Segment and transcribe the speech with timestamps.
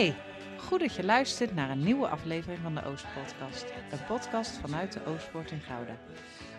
[0.00, 0.14] Hey,
[0.56, 3.64] goed dat je luistert naar een nieuwe aflevering van de Oostpodcast.
[3.90, 5.96] Een podcast vanuit de Oostpoort in Gouda.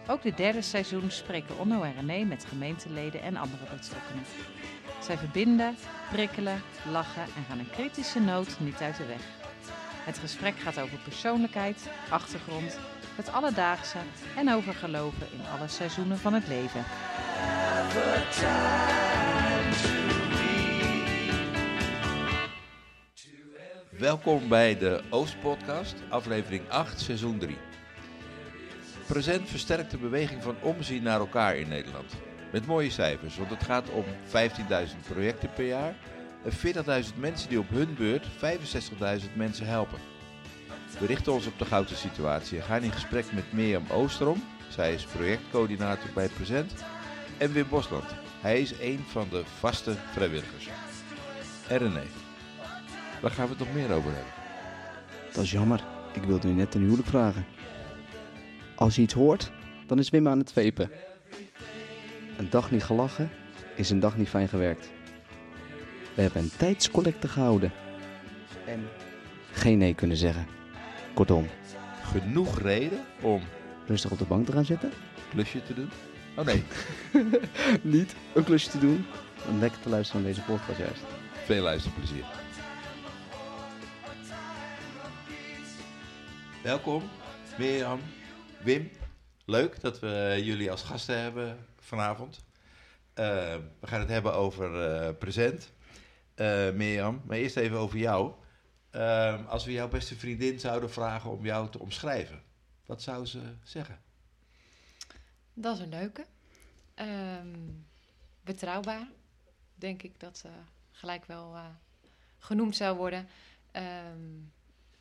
[0.08, 4.24] Ook dit derde seizoen spreken Onno en René met gemeenteleden en andere betrokkenen.
[5.00, 5.76] Zij verbinden,
[6.12, 9.24] prikkelen, lachen en gaan een kritische noot niet uit de weg.
[10.06, 12.78] Het gesprek gaat over persoonlijkheid, achtergrond,
[13.16, 13.98] het alledaagse
[14.36, 16.84] en over geloven in alle seizoenen van het leven.
[24.02, 27.58] Welkom bij de Oostpodcast, aflevering 8, seizoen 3.
[29.08, 32.14] Present versterkt de beweging van omzien naar elkaar in Nederland.
[32.52, 34.10] Met mooie cijfers, want het gaat om 15.000
[35.08, 35.96] projecten per jaar
[36.44, 36.52] en
[37.06, 38.26] 40.000 mensen die op hun beurt
[39.24, 40.00] 65.000 mensen helpen.
[41.00, 44.44] We richten ons op de gouden situatie en gaan in gesprek met Mirjam Oosterom.
[44.70, 46.74] Zij is projectcoördinator bij Present.
[47.38, 48.16] En Wim Bosland.
[48.40, 50.70] Hij is een van de vaste vrijwilligers.
[51.68, 52.21] René.
[53.22, 54.34] Waar gaan we het nog meer over hebben?
[55.34, 55.84] Dat is jammer.
[56.14, 57.46] Ik wilde u net een huwelijk vragen.
[58.76, 59.52] Als je iets hoort,
[59.88, 60.92] dan is Wim aan het vepen.
[62.38, 63.30] Een dag niet gelachen
[63.76, 64.90] is een dag niet fijn gewerkt.
[66.14, 67.72] We hebben een tijdscollecte gehouden.
[68.66, 68.88] En
[69.52, 70.46] geen nee kunnen zeggen.
[71.14, 71.48] Kortom,
[72.04, 73.42] Genoeg reden om
[73.88, 74.92] rustig op de bank te gaan zitten.
[75.30, 75.90] klusje te doen?
[76.36, 76.64] Oh nee,
[77.82, 79.06] Niet een klusje te doen.
[79.50, 81.02] Om lekker te luisteren naar deze podcast juist.
[81.46, 82.24] veel luisterplezier.
[86.64, 87.10] Welkom,
[87.58, 88.02] Mirjam,
[88.64, 88.92] Wim.
[89.46, 92.40] Leuk dat we jullie als gasten hebben vanavond.
[93.14, 95.72] Eh, we gaan het hebben over eh, present.
[96.36, 98.34] Eh Mirjam, maar eerst even over jou.
[99.48, 102.42] Als we jouw beste vriendin zouden vragen om jou te omschrijven,
[102.86, 104.00] wat zou ze zeggen?
[105.54, 106.26] Dat is een leuke.
[106.94, 107.58] Ehm,
[108.42, 109.08] betrouwbaar,
[109.76, 110.50] denk ik dat ze
[110.92, 111.56] gelijk wel
[112.38, 113.28] genoemd zou worden.
[113.72, 114.40] Ehm,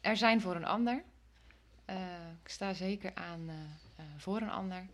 [0.00, 1.04] er zijn voor een ander.
[1.90, 3.54] Eh, ik sta zeker aan eh,
[3.96, 4.86] eh, voor een ander.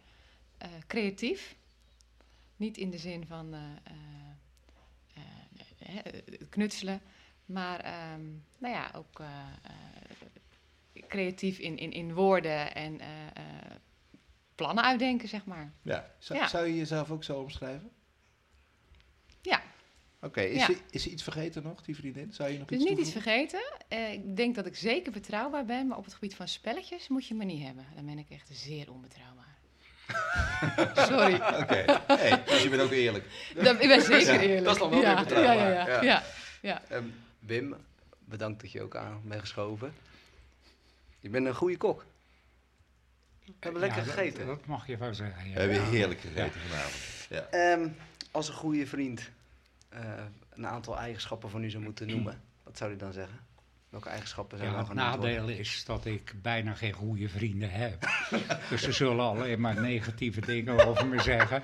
[0.86, 1.56] Creatief.
[2.56, 3.54] Niet in de zin van
[6.48, 7.00] knutselen,
[7.44, 8.24] maar ehm,
[8.58, 9.22] nou ja, ook
[11.08, 13.00] creatief in, in, in woorden en
[14.54, 15.72] plannen uitdenken, zeg maar.
[15.82, 16.10] Ja.
[16.18, 16.46] Zou, Ja.
[16.48, 17.90] zou je jezelf ook zo omschrijven?
[19.42, 19.62] Ja.
[20.26, 20.66] Oké, is, Ja.
[20.66, 22.32] ze- is er iets vergeten nog, die vriendin?
[22.32, 23.60] Zou je nog Dus iets niet iets vergeten.
[23.88, 27.26] Eh, ik denk dat ik zeker betrouwbaar ben, maar op het gebied van spelletjes moet
[27.26, 27.86] je me niet hebben.
[27.94, 29.44] Dan ben ik echt zeer onbetrouwbaar.
[31.08, 31.34] Sorry.
[31.34, 33.24] Oké, hey, dus je bent ook eerlijk.
[33.54, 34.64] Dat, ik ben zeker Ja, eerlijk.
[34.64, 35.56] dat is dan wel ja, weer betrouwbaar.
[35.56, 36.02] Ja, ja, ja.
[36.02, 36.22] Ja.
[36.62, 36.82] ja.
[36.88, 37.04] Ehm,
[37.38, 37.74] Wim,
[38.24, 39.94] bedankt dat je ook aan bent geschoven.
[41.20, 42.04] Je bent een goede kok.
[43.44, 44.46] We hebben lekker dat- gegeten.
[44.46, 45.42] Dat, mag je wel zeggen.
[45.42, 45.58] We Ja.
[45.58, 46.94] hebben heerlijk gegeten vanavond.
[47.28, 47.40] Ja.
[47.50, 47.88] Ehm,
[48.30, 49.30] als een goede vriend
[50.50, 53.38] een aantal eigenschappen van u zou moeten noemen, wat zou u dan zeggen?
[53.88, 55.04] Welke eigenschappen zijn Ja, het worden?
[55.04, 58.08] nadeel is dat ik bijna geen goede vrienden heb.
[58.70, 61.60] dus ze zullen alleen maar negatieve dingen over me zeggen.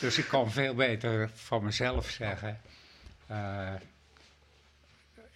[0.00, 2.60] Dus ik kan veel beter van mezelf zeggen.
[3.26, 3.74] Eh,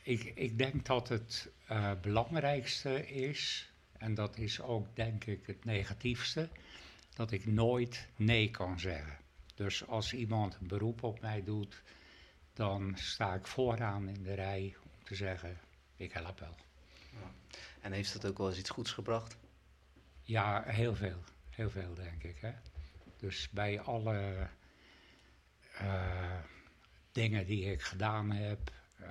[0.03, 5.65] ik, ik denk dat het eh, belangrijkste is, en dat is ook denk ik het
[5.65, 6.49] negatiefste,
[7.15, 9.17] dat ik nooit nee kan zeggen.
[9.55, 11.83] Dus als iemand een beroep op mij doet,
[12.57, 15.59] dan sta ik vooraan in de rij om te zeggen,
[15.97, 16.55] ik help wel.
[17.81, 19.37] En heeft dat ook wel eens iets goeds gebracht?
[20.23, 21.23] Ja, heel veel.
[21.51, 22.37] Heel veel, denk ik.
[22.41, 22.53] Hè?
[23.17, 24.49] Dus bij alle
[25.79, 26.39] eh,
[27.13, 29.09] dingen die ik gedaan heb, eh,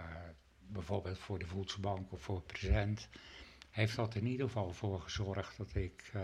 [0.60, 3.10] bijvoorbeeld voor de voedselbank of voor present,
[3.72, 6.22] heeft dat in ieder geval voor gezorgd dat ik eh,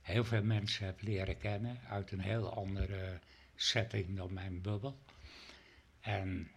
[0.00, 3.20] heel veel mensen heb leren kennen uit een heel andere
[3.54, 4.98] setting dan mijn bubbel.
[6.04, 6.50] En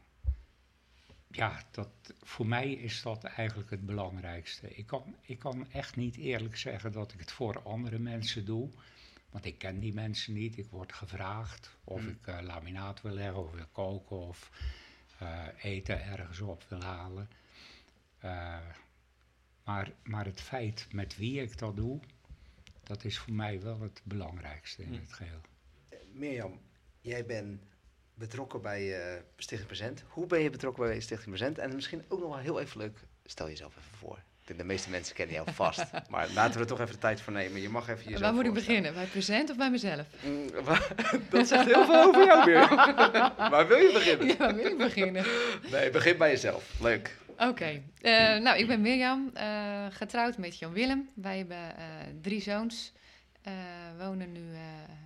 [1.28, 1.90] ja, dat,
[2.22, 4.76] voor mij is dat eigenlijk het belangrijkste.
[4.76, 8.70] Ik kan, ik kan echt niet eerlijk zeggen dat ik het voor andere mensen doe.
[9.30, 10.58] Want ik ken die mensen niet.
[10.58, 12.08] Ik word gevraagd of Mm.
[12.08, 14.52] ik eh, laminaat wil leggen of wil koken of
[15.20, 17.30] eh, eten ergens op wil halen.
[18.20, 18.60] Eh,
[19.64, 22.00] maar, maar het feit met wie ik dat doe,
[22.84, 25.00] dat is voor mij wel het belangrijkste in Mm.
[25.00, 25.42] het geheel.
[26.12, 26.60] Mirjam,
[27.02, 27.62] jij bent
[28.18, 30.04] betrokken bij eh, Stichting Present.
[30.08, 31.58] Hoe ben je betrokken bij Stichting Present?
[31.58, 34.18] En misschien ook nog wel heel even leuk, stel jezelf even voor.
[34.42, 35.84] Ik denk, De meeste mensen kennen jou vast.
[36.10, 37.62] maar laten we er toch even de tijd voor nemen.
[37.62, 38.94] Je mag even jezelf Waar moet ik beginnen?
[38.94, 40.08] Bij present of bij mezelf?
[40.24, 40.50] Mm,
[41.30, 42.76] Dat zegt heel veel over jou, Mirjam.
[43.54, 44.28] Waar wil je beginnen?
[44.28, 45.26] Ja, waar wil ik beginnen?
[45.72, 46.74] Nee, begin bij jezelf.
[46.82, 47.18] Leuk.
[47.38, 51.10] Oké, eh, nou ik ben Mirjam, eh, getrouwd met Jan Willem.
[51.16, 51.60] Wij hebben
[52.22, 52.94] drie zoons,
[53.98, 54.60] wonen nu eh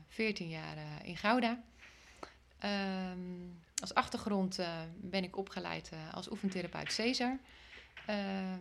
[0.07, 1.63] 14 jaar in Gouda.
[2.61, 3.19] Ehm,
[3.81, 7.37] als achtergrond eh, ben ik opgeleid eh, als oefentherapeut Cesar.
[8.05, 8.15] eh,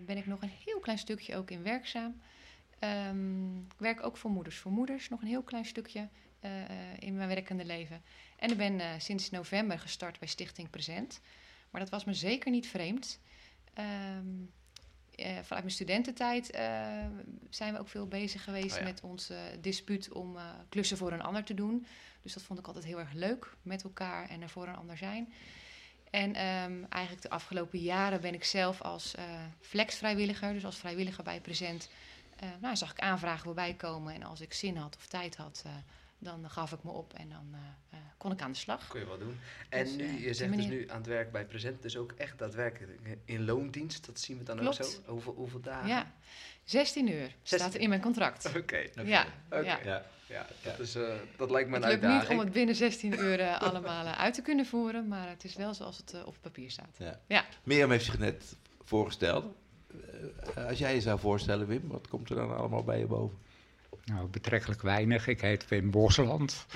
[0.06, 2.20] ben ik nog een heel klein stukje ook in werkzaam.
[2.78, 6.08] Ehm, ik werk ook voor Moeders voor Moeders, nog een heel klein stukje
[6.40, 6.50] eh,
[6.98, 8.02] in mijn werkende leven.
[8.38, 11.20] En ik ben sinds november gestart bij Stichting Present.
[11.70, 13.20] Maar dat was me zeker niet vreemd.
[13.74, 14.26] Ehm,
[15.24, 16.62] vanuit mijn studententijd eh,
[17.50, 18.84] zijn we ook veel bezig geweest Oh ja.
[18.84, 21.86] met ons eh, dispuut om eh, klussen voor een ander te doen.
[22.22, 24.96] Dus dat vond ik altijd heel erg leuk, met elkaar en er voor een ander
[24.96, 25.32] zijn.
[26.10, 29.24] En ehm, eigenlijk de afgelopen jaren ben ik zelf als eh
[29.60, 31.88] flexvrijwilliger, dus als vrijwilliger bij Present,
[32.40, 34.14] eh, nou, zag ik aanvragen voorbij komen.
[34.14, 35.72] En als ik zin had of tijd had, eh,
[36.20, 37.58] dan gaf ik me op en dan eh,
[37.90, 38.88] eh, kon ik aan de slag.
[38.88, 39.38] Kon je wel doen.
[39.68, 42.12] En Dus, nu, eh, je zegt dus nu aan het werk bij Present, dus ook
[42.12, 44.06] echt daadwerkelijk in loondienst.
[44.06, 44.84] Dat zien we dan ook zo.
[45.06, 45.88] Hoeveel, hoeveel dagen?
[45.88, 46.12] Ja,
[46.64, 48.50] 16 uur staat 16 er in mijn contract.
[48.56, 48.86] Oké.
[49.04, 49.60] Ja, Oké.
[49.60, 49.78] ja.
[49.84, 50.06] Ja.
[50.30, 53.12] Ja, dat, is, eh, dat lijkt me een Het lukt niet om het binnen 16
[53.24, 56.96] uur allemaal uit te kunnen voeren, maar het is wel zoals het op papier staat.
[56.98, 57.20] Ja.
[57.26, 57.44] Ja.
[57.62, 59.44] Mirjam heeft zich net voorgesteld.
[60.54, 63.38] Eh, als jij je zou voorstellen, Wim, wat komt er dan allemaal bij je boven?
[64.04, 65.26] Nou, betrekkelijk weinig.
[65.26, 66.66] Ik heet Wim Bosland.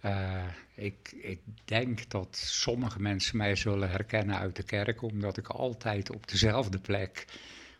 [0.00, 5.48] Eh, ik, ik denk dat sommige mensen mij zullen herkennen uit de kerk, omdat ik
[5.48, 7.24] altijd op dezelfde plek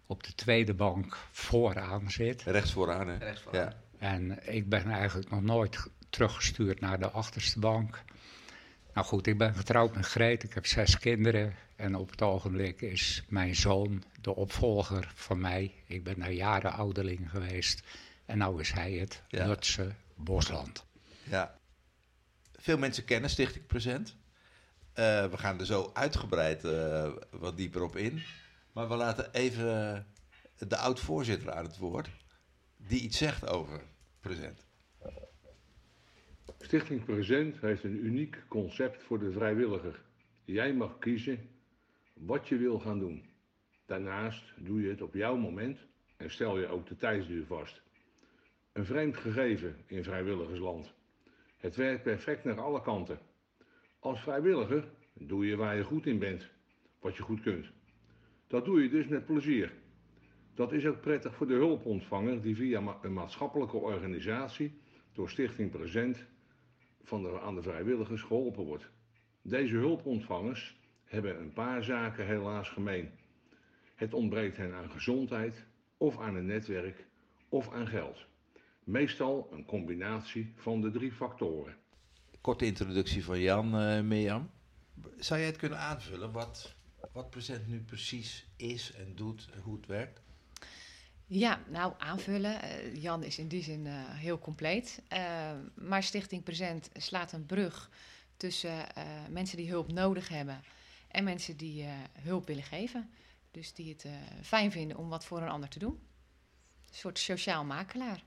[0.06, 2.42] op de tweede bank vooraan zit.
[2.42, 3.16] Rechts vooraan, hè?
[3.16, 3.44] Rechts.
[3.52, 3.72] Ja.
[3.98, 8.02] En ik ben eigenlijk nog nooit teruggestuurd naar de achterste bank.
[8.94, 11.54] Nou goed, ik ben getrouwd met Greet, ik heb zes kinderen.
[11.76, 15.74] En op het ogenblik is mijn zoon de opvolger van mij.
[15.86, 17.82] Ik ben daar jaren ouderling geweest.
[18.28, 19.46] En nou is hij het, Ja.
[19.46, 20.86] Lutse Bosland.
[21.24, 21.58] ja.
[22.52, 24.16] Veel mensen kennen Stichting Present.
[24.92, 28.22] Eh, we gaan er zo uitgebreid eh, wat dieper op in.
[28.72, 30.06] Maar we laten even
[30.58, 32.08] de oud-voorzitter aan het woord.
[32.76, 33.80] Die iets zegt over
[34.20, 34.66] Present.
[36.58, 40.00] Stichting Present heeft een uniek concept voor de vrijwilliger.
[40.44, 41.48] Jij mag kiezen
[42.12, 43.28] wat je wil gaan doen.
[43.86, 45.78] Daarnaast doe je het op jouw moment
[46.16, 47.80] en stel je ook de tijdsduur vast.
[48.78, 50.92] Een vreemd gegeven in vrijwilligersland.
[51.56, 53.18] Het werkt perfect naar alle kanten.
[53.98, 54.84] Als vrijwilliger
[55.14, 56.48] doe je waar je goed in bent,
[57.00, 57.70] wat je goed kunt.
[58.46, 59.72] Dat doe je dus met plezier.
[60.54, 64.80] Dat is ook prettig voor de hulpontvanger die via een maatschappelijke organisatie
[65.12, 66.24] door Stichting Present
[67.02, 68.90] van de, aan de vrijwilligers geholpen wordt.
[69.42, 73.10] Deze hulpontvangers hebben een paar zaken helaas gemeen.
[73.94, 75.66] Het ontbreekt hen aan gezondheid,
[75.96, 77.06] of aan een netwerk,
[77.48, 78.26] of aan geld.
[78.88, 81.76] Meestal een combinatie van de drie factoren.
[82.40, 84.50] Korte introductie van Jan, eh Mirjam.
[85.18, 86.74] Zou jij het kunnen aanvullen wat,
[87.12, 90.22] wat Present nu precies is en doet en hoe het werkt?
[91.26, 92.62] Ja, nou aanvullen.
[92.62, 95.02] Eh, Jan is in die zin eh, heel compleet.
[95.08, 97.90] Eh, maar Stichting Present slaat een brug
[98.36, 100.62] tussen eh, mensen die hulp nodig hebben
[101.08, 103.10] en mensen die eh, hulp willen geven.
[103.50, 104.12] Dus die het eh,
[104.42, 106.00] fijn vinden om wat voor een ander te doen.
[106.88, 108.22] Een soort sociaal makelaar.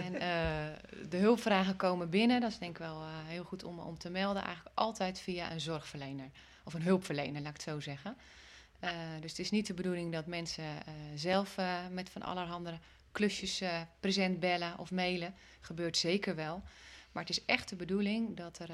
[0.00, 3.78] En eh, de hulpvragen komen binnen, dat is denk ik wel eh, heel goed om,
[3.78, 6.30] om te melden, eigenlijk altijd via een zorgverlener.
[6.64, 8.16] Of een hulpverlener, laat ik het zo zeggen.
[8.78, 10.64] Eh, dus het is niet de bedoeling dat mensen
[11.14, 11.56] zelf
[11.90, 12.78] met van allerhande
[13.12, 13.62] klusjes
[14.00, 15.34] present bellen of mailen.
[15.60, 16.62] Gebeurt zeker wel.
[17.12, 18.68] Maar het is echt de bedoeling dat er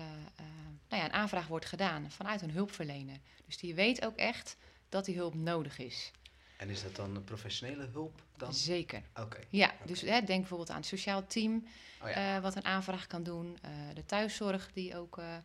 [0.88, 3.16] nou ja, een aanvraag wordt gedaan vanuit een hulpverlener.
[3.46, 4.56] Dus die weet ook echt
[4.88, 6.12] dat die hulp nodig is.
[6.56, 8.54] En is dat dan professionele hulp dan?
[8.54, 9.02] Zeker.
[9.20, 9.38] Oké.
[9.48, 11.66] Ja, dus hè, denk bijvoorbeeld aan het sociaal team,
[12.02, 12.36] Oh ja.
[12.36, 13.58] eh, wat een aanvraag kan doen.
[13.62, 15.36] eh, de thuiszorg die ook eh,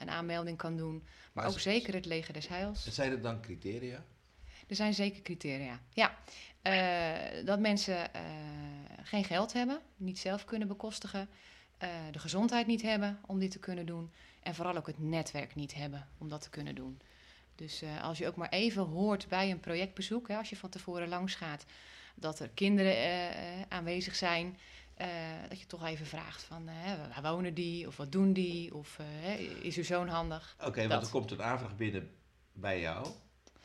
[0.00, 1.06] een aanmelding kan doen.
[1.32, 2.86] Maar ook z- zeker het leger des heils.
[2.94, 4.04] Zijn er dan criteria?
[4.68, 5.80] Er zijn zeker criteria.
[5.92, 6.16] Ja,
[7.44, 8.10] dat mensen
[9.02, 11.28] geen geld hebben, niet zelf kunnen bekostigen,
[12.10, 15.74] de gezondheid niet hebben om dit te kunnen doen en vooral ook het netwerk niet
[15.74, 17.00] hebben om dat te kunnen doen.
[17.54, 20.70] Dus eh, als je ook maar even hoort bij een projectbezoek, hè, als je van
[20.70, 21.64] tevoren langs gaat,
[22.14, 24.58] dat er kinderen eh, eh, aanwezig zijn,
[25.48, 26.64] dat je toch even vraagt van
[27.14, 28.98] waar wonen die of wat doen die of
[29.62, 30.56] is uw zoon handig?
[30.64, 32.10] Oké, want er komt een aanvraag binnen
[32.52, 33.06] bij jou.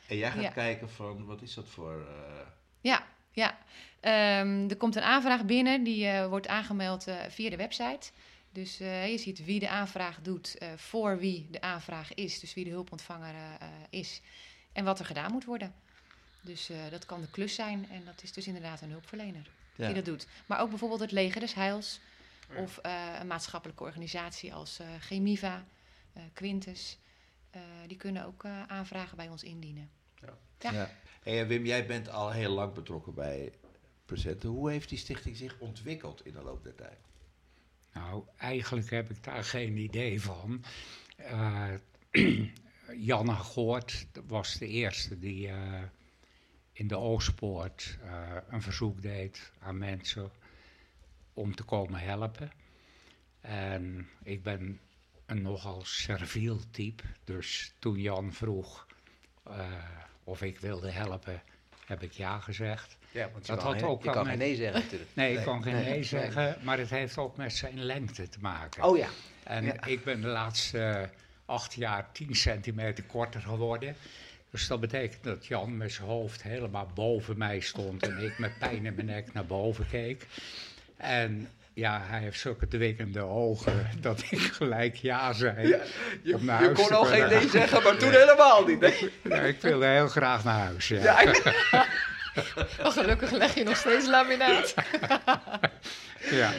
[0.08, 0.50] En jij gaat Ja.
[0.50, 2.06] kijken van, wat is dat voor...
[2.80, 3.58] Ja, ja.
[4.00, 8.10] Ehm, er komt een aanvraag binnen, die wordt aangemeld via de website.
[8.52, 12.54] Dus eh, je ziet wie de aanvraag doet, eh, voor wie de aanvraag is, dus
[12.54, 14.20] wie de hulpontvanger eh, is
[14.72, 15.74] en wat er gedaan moet worden.
[16.40, 19.86] Dus eh, dat kan de klus zijn en dat is dus inderdaad een hulpverlener ja.
[19.86, 20.26] die dat doet.
[20.46, 22.00] Maar ook bijvoorbeeld het leger des heils
[22.56, 25.64] of eh, een maatschappelijke organisatie als eh, Chemiva,
[26.12, 26.98] eh, Quintus.
[27.50, 29.90] Eh, die kunnen ook eh, aanvragen bij ons indienen.
[30.14, 30.38] Ja.
[30.58, 30.90] Ja.
[31.22, 33.52] Hey, en Wim, jij bent al heel lang betrokken bij
[34.04, 34.48] Presenten.
[34.48, 37.09] Hoe heeft die stichting zich ontwikkeld in de loop der tijd?
[37.92, 40.64] Nou, eigenlijk heb ik daar geen idee van.
[41.16, 41.74] Eh
[42.96, 45.82] Janne Goort was de eerste die, eh,
[46.72, 50.30] in de Oostpoort eh, een verzoek deed aan mensen
[51.34, 52.50] om te komen helpen.
[53.40, 54.80] En ik ben
[55.26, 58.86] een nogal serviel type, dus toen Jan vroeg
[60.24, 61.42] of ik wilde helpen,
[61.86, 62.98] heb ik ja gezegd.
[63.12, 65.10] Ja, want je Dat had geen- ook je kan geen nee zeggen natuurlijk.
[65.14, 68.38] Nee, ik kan geen nee, nee, zeggen, maar het heeft ook met zijn lengte te
[68.40, 68.82] maken.
[68.84, 69.08] Oh ja.
[69.42, 69.84] En Ja.
[69.86, 71.02] ik ben de laatste eh,
[71.46, 73.96] acht jaar 10 centimeter korter geworden.
[74.50, 78.58] Dus dat betekent dat Jan met zijn hoofd helemaal boven mij stond en ik met
[78.58, 80.26] pijn in mijn nek naar boven keek.
[80.96, 85.76] En ja, hij heeft zulke dwingende ogen dat ik gelijk ja zei.
[86.22, 88.80] Je, kon al geen nee zeggen, maar toen helemaal niet.
[88.80, 89.10] Nee.
[89.22, 90.88] Ja, ik wilde heel graag naar huis.
[90.88, 91.02] Ja.
[91.02, 91.42] Ja, ik-
[92.84, 94.74] Oh, gelukkig leg je nog steeds laminaat.
[96.30, 96.52] Ja.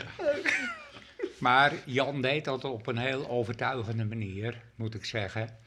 [1.37, 5.57] Maar Jan deed dat op een heel overtuigende manier, moet ik zeggen.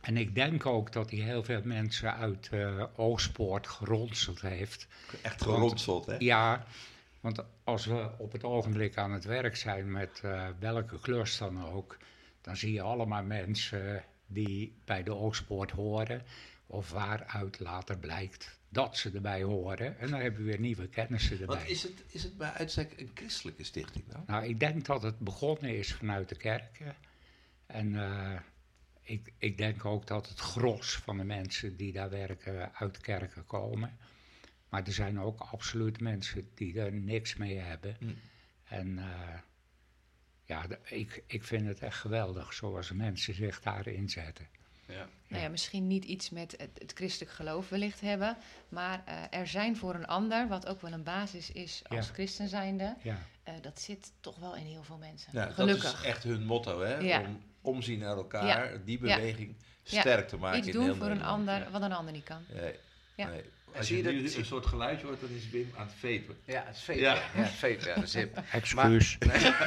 [0.00, 4.86] En ik denk ook dat hij heel veel mensen uit eh Oostpoort geronseld heeft.
[5.22, 6.16] Echt geronseld, hè?
[6.18, 6.64] Ja,
[7.20, 11.64] want als we op het ogenblik aan het werk zijn met eh, welke klus dan
[11.64, 11.96] ook,
[12.40, 16.22] dan zie je allemaal mensen die bij de Oostpoort horen,
[16.66, 19.98] of waaruit later blijkt dat ze erbij horen.
[19.98, 21.56] En dan hebben we weer nieuwe kennissen erbij.
[21.56, 24.24] Want is het, is het bij uitstek een christelijke stichting dan?
[24.26, 26.96] Nou, ik denk dat het begonnen is vanuit de kerken.
[27.66, 28.38] En eh,
[29.02, 33.46] ik, ik denk ook dat het gros van de mensen die daar werken uit kerken
[33.46, 33.98] komen.
[34.68, 37.96] Maar er zijn ook absoluut mensen die er niks mee hebben.
[37.98, 38.12] Hm.
[38.64, 39.38] En eh,
[40.44, 44.48] ja, ik, ik vind het echt geweldig zoals mensen zich daarin zetten.
[44.88, 45.06] Ja.
[45.28, 48.36] Nou ja, misschien niet iets met het, het christelijk geloof wellicht hebben,
[48.68, 52.12] maar eh, er zijn voor een ander, wat ook wel een basis is als Ja.
[52.12, 55.30] christen zijnde, Ja, eh, dat zit toch wel in heel veel mensen.
[55.32, 56.96] Ja, dat is echt hun motto, hè?
[56.96, 57.20] Ja.
[57.20, 60.00] Om omzien naar elkaar, die beweging Ja.
[60.00, 61.70] sterk te maken Iets in doen heel voor een ander Ja.
[61.70, 62.44] wat een ander niet kan.
[62.48, 62.78] Nee,
[63.16, 63.28] Ja.
[63.28, 63.44] nee.
[63.74, 65.86] En Als zie je je nu dat- een soort geluidje hoort, dan is Wim aan
[65.86, 66.36] het vepen.
[66.44, 66.98] Ja, het is vape.
[66.98, 67.14] Ja.
[67.14, 68.36] Ja, het ja, dat is hip.
[68.52, 69.18] excuus.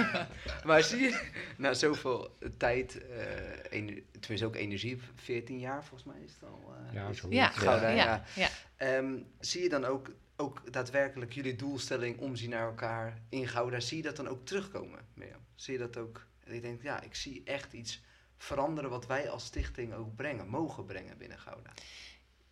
[0.65, 1.21] Maar zie je,
[1.57, 3.25] na zoveel tijd, eh
[3.69, 6.73] ener- tenminste ook energie, 14 jaar volgens mij is het al.
[6.87, 7.37] eh, Ja, zoiets.
[7.37, 8.23] Ja, Gouda, ja, ja.
[8.35, 8.49] ja.
[8.77, 13.97] Ehm, zie je dan ook, ook daadwerkelijk jullie doelstelling omzien naar elkaar in Gouda, zie
[13.97, 15.39] je dat dan ook terugkomen, Mirjam?
[15.55, 16.25] Zie je dat ook?
[16.43, 18.01] En ik denk, ja, ik zie echt iets
[18.37, 21.73] veranderen wat wij als stichting ook brengen, mogen brengen binnen Gouda.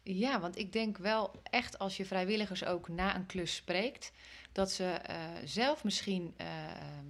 [0.08, 4.12] Ja, want ik denk wel echt als je vrijwilligers ook na een klus spreekt,
[4.52, 6.48] dat ze eh, zelf misschien eh,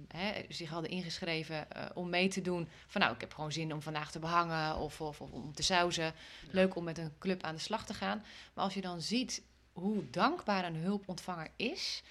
[0.08, 2.68] hè, zich hadden ingeschreven eh, om mee te doen.
[2.86, 5.62] Van nou, ik heb gewoon zin om vandaag te behangen of, of, of om te
[5.62, 6.14] sauzen.
[6.50, 8.24] Leuk om met een club aan de slag te gaan.
[8.54, 12.02] Maar als je dan ziet hoe dankbaar een hulpontvanger is,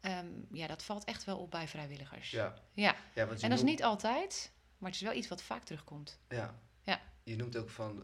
[0.00, 2.30] ehm, ja, dat valt echt wel op bij vrijwilligers.
[2.30, 2.96] Ja, Ja.
[3.14, 6.18] ja want En dat is niet altijd, maar het is wel iets wat vaak terugkomt.
[6.28, 6.54] Ja.
[6.82, 7.00] Ja.
[7.22, 8.02] Je noemt ook van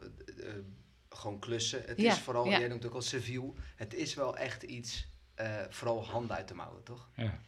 [1.15, 1.83] gewoon klussen.
[1.87, 2.59] Het Ja, is vooral, ja.
[2.59, 3.55] jij noemt ook al civiel.
[3.77, 7.09] Het is wel echt iets, eh, vooral handen uit de mouwen, toch?
[7.17, 7.39] Ja.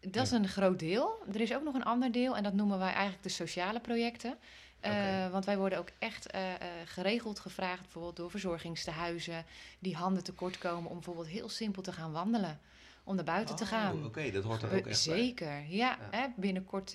[0.00, 1.22] Dat is een groot deel.
[1.32, 4.38] Er is ook nog een ander deel en dat noemen wij eigenlijk de sociale projecten.
[4.80, 5.30] Eh.
[5.30, 9.44] Want wij worden ook echt eh, eh, geregeld gevraagd, bijvoorbeeld door verzorgingstehuizen,
[9.78, 12.60] die handen tekort komen om bijvoorbeeld heel simpel te gaan wandelen.
[13.04, 14.04] Om naar buiten te Oh, gaan.
[14.04, 14.94] Oké, dat hoort er ook echt bij.
[14.94, 15.66] Zeker, ja.
[15.68, 15.98] Ja.
[16.10, 16.92] Hè, binnenkort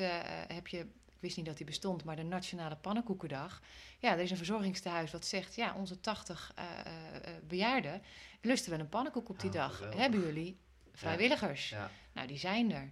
[0.47, 0.85] heb je,
[1.23, 3.61] wist niet dat die bestond, maar de Nationale Pannenkoekendag.
[3.99, 8.01] Ja, er is een verzorgingstehuis wat zegt, ja, onze 80 eh, eh, eh, bejaarden
[8.41, 9.75] lusten wel een pannenkoek op die Oh, dag.
[9.75, 9.99] geweldig.
[9.99, 10.57] Hebben jullie
[10.93, 11.69] vrijwilligers?
[11.69, 11.91] Ja.
[12.13, 12.91] Nou, die zijn er.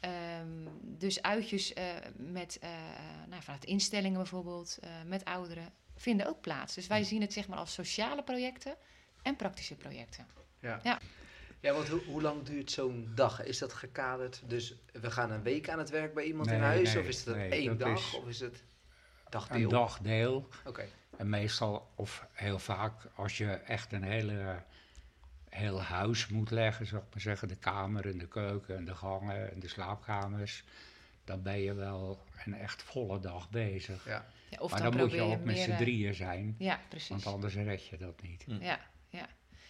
[0.00, 1.72] Ehm, dus uitjes
[2.16, 2.58] met,
[3.28, 6.74] nou, vanuit instellingen bijvoorbeeld, met ouderen, vinden ook plaats.
[6.74, 8.76] Dus wij zien het zeg maar als sociale projecten
[9.22, 10.26] en praktische projecten.
[10.60, 10.80] Ja.
[10.82, 10.98] Ja.
[11.64, 13.42] Ja, want hoe, hoe lang duurt zo'n dag?
[13.42, 14.42] Is dat gekaderd?
[14.46, 16.92] Dus we gaan een week aan het werk bij iemand in huis?
[16.92, 17.98] nee, of is het nee, één dat dag?
[17.98, 18.62] is Of is het
[19.28, 19.62] dagdeel?
[19.62, 20.48] Een dagdeel.
[20.64, 20.84] Oké.
[21.16, 24.62] En meestal, of heel vaak, als je echt een hele,
[25.48, 28.94] heel huis moet leggen, zou ik maar zeggen, de kamer en de keuken en de
[28.94, 30.64] gangen en de slaapkamers,
[31.24, 34.06] dan ben je wel een echt volle dag bezig.
[34.06, 34.26] Ja.
[34.48, 37.08] Ja, of maar dan, dan, moet je ook met z'n eh, drieën zijn, Ja, precies.
[37.08, 38.44] want anders red je dat niet.
[38.46, 39.28] Ja, ja.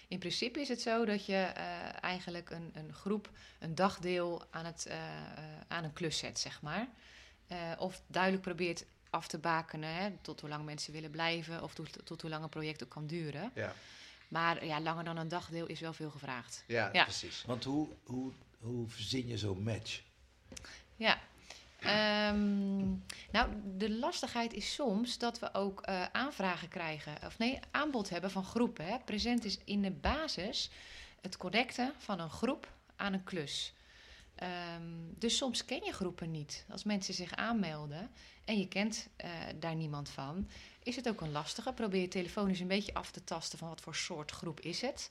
[0.08, 4.64] In principe is het zo dat je eh, eigenlijk een, een groep, een dagdeel aan,
[4.64, 6.88] het, eh, eh, aan een klus zet, zeg maar.
[7.46, 11.74] Eh, of duidelijk probeert af te bakenen, hè, tot hoe lang mensen willen blijven of
[11.74, 13.50] tot, tot hoe lang een project ook kan duren.
[13.54, 13.74] Ja.
[14.28, 16.64] Maar ja, langer dan een dagdeel is wel veel gevraagd.
[16.66, 17.02] Ja, Ja.
[17.02, 17.44] precies.
[17.46, 20.02] Want hoe, hoe, hoe verzin je zo'n match?
[20.96, 21.18] Ja.
[21.84, 22.86] Ehm,
[23.30, 28.30] nou, de lastigheid is soms dat we ook eh, aanvragen krijgen, of nee, aanbod hebben
[28.30, 28.86] van groepen.
[28.86, 28.98] Hè.
[29.04, 30.70] Present is in de basis
[31.20, 33.74] het connecten van een groep aan een klus.
[34.34, 34.82] Ehm,
[35.18, 36.64] dus soms ken je groepen niet.
[36.70, 38.10] Als mensen zich aanmelden
[38.44, 40.48] en je kent eh, daar niemand van,
[40.82, 41.72] is het ook een lastige.
[41.72, 45.10] Probeer je telefonisch een beetje af te tasten van wat voor soort groep is het.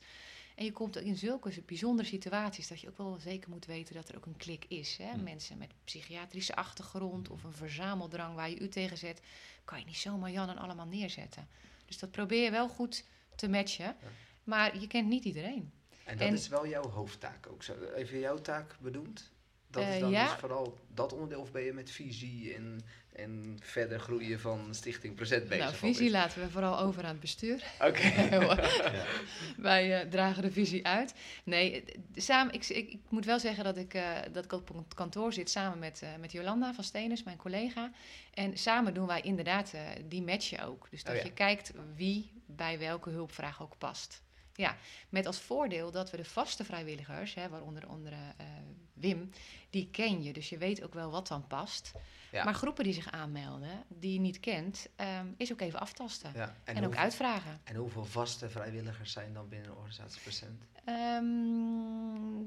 [0.54, 3.94] En je komt ook in zulke bijzondere situaties dat je ook wel zeker moet weten
[3.94, 4.96] dat er ook een klik is.
[4.96, 5.10] Hè?
[5.10, 5.22] Hm.
[5.22, 9.20] Mensen met psychiatrische achtergrond of een verzameldrang waar je u tegen zet,
[9.64, 11.48] kan je niet zomaar Jan en allemaal neerzetten.
[11.86, 13.04] Dus dat probeer je wel goed
[13.36, 13.96] te matchen.
[14.44, 15.72] Maar je kent niet iedereen.
[16.04, 17.62] En dat En- is wel jouw hoofdtaak ook.
[17.94, 19.30] Even jouw taak benoemd?
[19.74, 20.24] Dat Eh, is dan ja.
[20.30, 22.80] dus vooral dat onderdeel of ben je met visie en,
[23.12, 25.64] en verder groeien van Stichting Present bezig?
[25.64, 27.64] nou, visie is- laten we vooral over aan het bestuur.
[27.80, 28.12] Oké.
[29.56, 31.14] Wij eh, dragen de visie uit.
[31.44, 34.70] Nee, eh, samen, ik, ik, ik moet wel zeggen dat ik, eh, dat ik op
[34.74, 37.90] een kantoor zit samen met, eh, met Jolanda van Stenens, mijn collega.
[38.34, 40.86] En samen doen wij inderdaad eh, die matchen ook.
[40.90, 41.24] Dus dat Oh ja.
[41.26, 44.22] je kijkt wie bij welke hulpvraag ook past.
[44.56, 44.76] Ja,
[45.08, 48.46] met als voordeel dat we de vaste vrijwilligers, hè, waaronder onder, eh,
[48.92, 49.30] Wim,
[49.70, 50.32] die ken je.
[50.32, 51.92] Dus je weet ook wel wat dan past.
[52.32, 52.44] Ja.
[52.44, 56.30] Maar groepen die zich aanmelden, die je niet kent, ehm, is ook even aftasten.
[56.34, 56.56] Ja.
[56.64, 57.60] En, ook hoeveel- uitvragen.
[57.64, 60.64] En hoeveel vaste vrijwilligers zijn dan binnen de organisatie Present?
[60.84, 62.44] Ehm,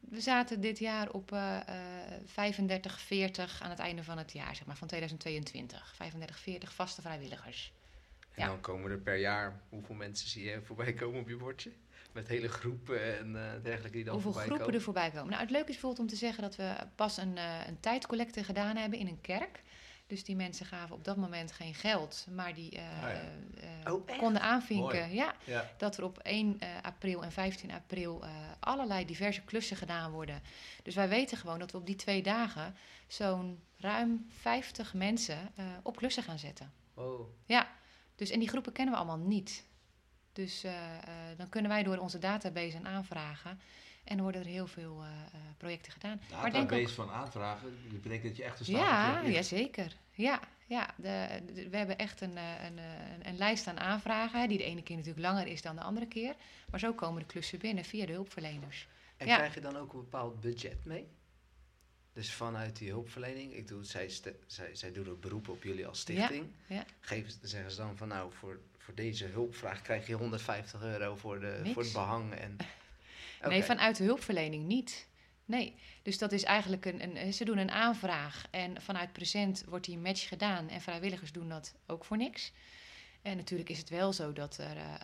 [0.00, 4.56] we zaten dit jaar op eh, eh, 35, 40 aan het einde van het jaar,
[4.56, 5.92] zeg maar, van 2022.
[5.96, 7.72] 35, 40 vaste vrijwilligers.
[8.38, 8.50] En Ja.
[8.50, 11.72] dan komen er per jaar, hoeveel mensen zie je voorbij komen op je bordje?
[12.12, 14.74] Met hele groepen en eh, dergelijke die dan Hoeveel voorbij groepen komen.
[14.78, 15.28] er voorbij komen.
[15.28, 18.44] Nou, het leuke is bijvoorbeeld om te zeggen dat we pas een, eh, een tijdcollecte
[18.44, 19.62] gedaan hebben in een kerk.
[20.06, 23.10] Dus die mensen gaven op dat moment geen geld, maar die eh, Ah,
[23.84, 23.92] ja.
[23.92, 25.12] Oh, konden aanvinken.
[25.14, 25.70] Ja, Ja.
[25.78, 28.24] dat er op 1 eh, april en 15 april
[28.60, 30.42] allerlei diverse klussen gedaan worden.
[30.82, 32.74] Dus wij weten gewoon dat we op die twee dagen
[33.06, 35.38] zo'n ruim 50 mensen
[35.82, 36.72] op klussen gaan zetten.
[36.94, 37.68] Oh, Ja,
[38.18, 39.64] dus en die groepen kennen we allemaal niet.
[40.32, 41.02] Dus eh, eh,
[41.36, 43.50] dan kunnen wij door onze database een aanvragen.
[44.04, 46.20] En dan worden er heel veel eh, eh, projecten gedaan.
[46.30, 49.34] maar denk ook, Database van aanvragen, dat betekent dat je echt een stapel ja, hebt.
[49.34, 49.96] ja, zeker.
[50.12, 54.40] Ja, ja de, de- we hebben echt een, eh, een, een, een lijst aan aanvragen,
[54.40, 56.34] hè, die de ene keer natuurlijk langer is dan de andere keer.
[56.70, 58.88] Maar zo komen de klussen binnen via de hulpverleners.
[59.16, 59.36] En Ja.
[59.36, 61.08] krijg je dan ook een bepaald budget mee?
[62.18, 64.10] Dus vanuit die hulpverlening, ik doe, zij,
[64.46, 66.46] zij, zij doen ook beroep op jullie als stichting.
[66.66, 66.84] ja.
[67.00, 71.16] Geven, ze- zeggen ze dan van nou, voor, voor deze hulpvraag krijg je 150 euro
[71.16, 71.74] voor, de, Niks.
[71.74, 72.34] voor het behang.
[72.34, 72.56] En,
[73.48, 75.06] Nee, vanuit de hulpverlening niet.
[75.44, 77.32] Nee, dus dat is eigenlijk een, een.
[77.34, 81.74] Ze doen een aanvraag en vanuit present wordt die match gedaan en vrijwilligers doen dat
[81.86, 82.52] ook voor niks.
[83.22, 84.94] En natuurlijk is het wel zo dat er eh,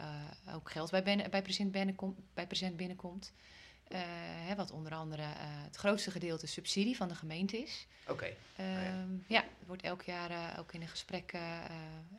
[0.47, 3.33] eh, ook geld bij, ben, bij, present binnenkomt, bij present binnenkomt.
[3.89, 4.01] Eh,
[4.47, 7.87] hè, wat onder andere eh, het grootste gedeelte subsidie van de gemeente is.
[8.09, 8.25] Oké,
[8.57, 8.67] Ehm,
[9.13, 9.17] ja.
[9.27, 9.41] ja.
[9.41, 11.33] het wordt elk jaar eh, ook in een gesprek.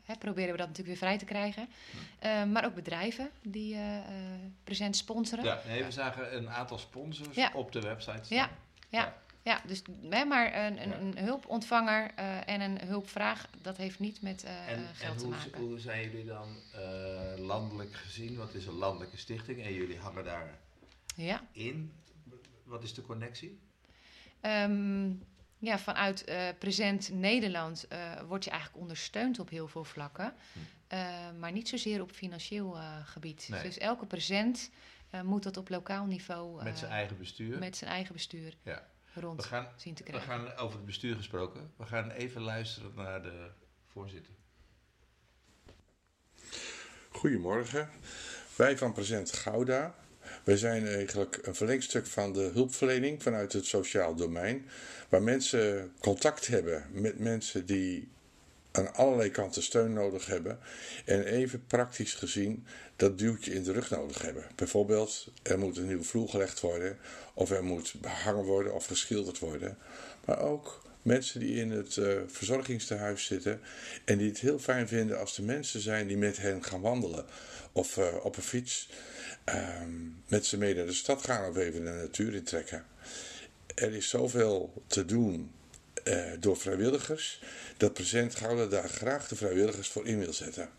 [0.03, 1.67] hè, proberen we dat natuurlijk weer vrij te krijgen.
[2.19, 4.03] Ehm, maar ook bedrijven die eh, eh,
[4.63, 5.43] present sponsoren.
[5.45, 7.51] Ja, nee, we zagen een aantal sponsors Ja.
[7.53, 8.37] op de website staan.
[8.37, 8.49] Ja,
[8.89, 9.23] ja.
[9.41, 10.95] Ja, dus hè, maar een, een, Ja.
[10.97, 15.23] een hulpontvanger eh, en een hulpvraag, dat heeft niet met eh, En, en geld te
[15.25, 15.61] hoe, maken.
[15.61, 18.37] hoe zijn jullie dan eh, landelijk gezien?
[18.37, 19.63] Wat is een landelijke stichting?
[19.63, 20.53] En jullie hangen daarin.
[21.15, 21.47] Ja.
[22.63, 23.59] Wat is de connectie?
[24.41, 25.09] Ehm,
[25.57, 30.33] ja, vanuit eh, Present Nederland eh word je eigenlijk ondersteund op heel veel vlakken.
[30.53, 30.59] Hm.
[30.87, 33.47] Eh, maar niet zozeer op financieel eh, gebied.
[33.49, 33.63] Nee.
[33.63, 34.69] Dus elke present
[35.09, 37.59] eh, moet dat op lokaal niveau Met zijn eigen bestuur?
[37.59, 38.87] met zijn eigen bestuur Ja.
[39.13, 40.29] rond We gaan, zien te we krijgen.
[40.31, 41.71] gaan over het bestuur gesproken.
[41.77, 43.49] We gaan even luisteren naar de
[43.87, 44.33] voorzitter.
[47.09, 47.89] Goedemorgen.
[48.55, 49.95] Wij van Present Gouda.
[50.45, 54.65] Wij zijn eigenlijk een verlengstuk van de hulpverlening vanuit het sociaal domein.
[55.09, 58.07] Waar mensen contact hebben met mensen die
[58.71, 60.59] aan allerlei kanten steun nodig hebben.
[61.05, 64.43] En even praktisch gezien dat duwtje in de rug nodig hebben.
[64.55, 66.97] Bijvoorbeeld, er moet een nieuwe vloer gelegd worden.
[67.33, 69.77] Of er moet behangen worden of geschilderd worden.
[70.25, 73.61] Maar ook mensen die in het eh, verzorgingstehuis zitten.
[74.05, 77.25] En die het heel fijn vinden als er mensen zijn die met hen gaan wandelen.
[77.71, 78.89] Of eh, op een fiets
[79.45, 79.89] ehm,
[80.27, 82.85] met ze mee naar de stad gaan of even de natuur intrekken.
[83.75, 85.51] Er is zoveel te doen
[86.03, 87.41] eh, door vrijwilligers.
[87.77, 90.69] Dat Present Gouda daar graag de vrijwilligers voor in wil zetten.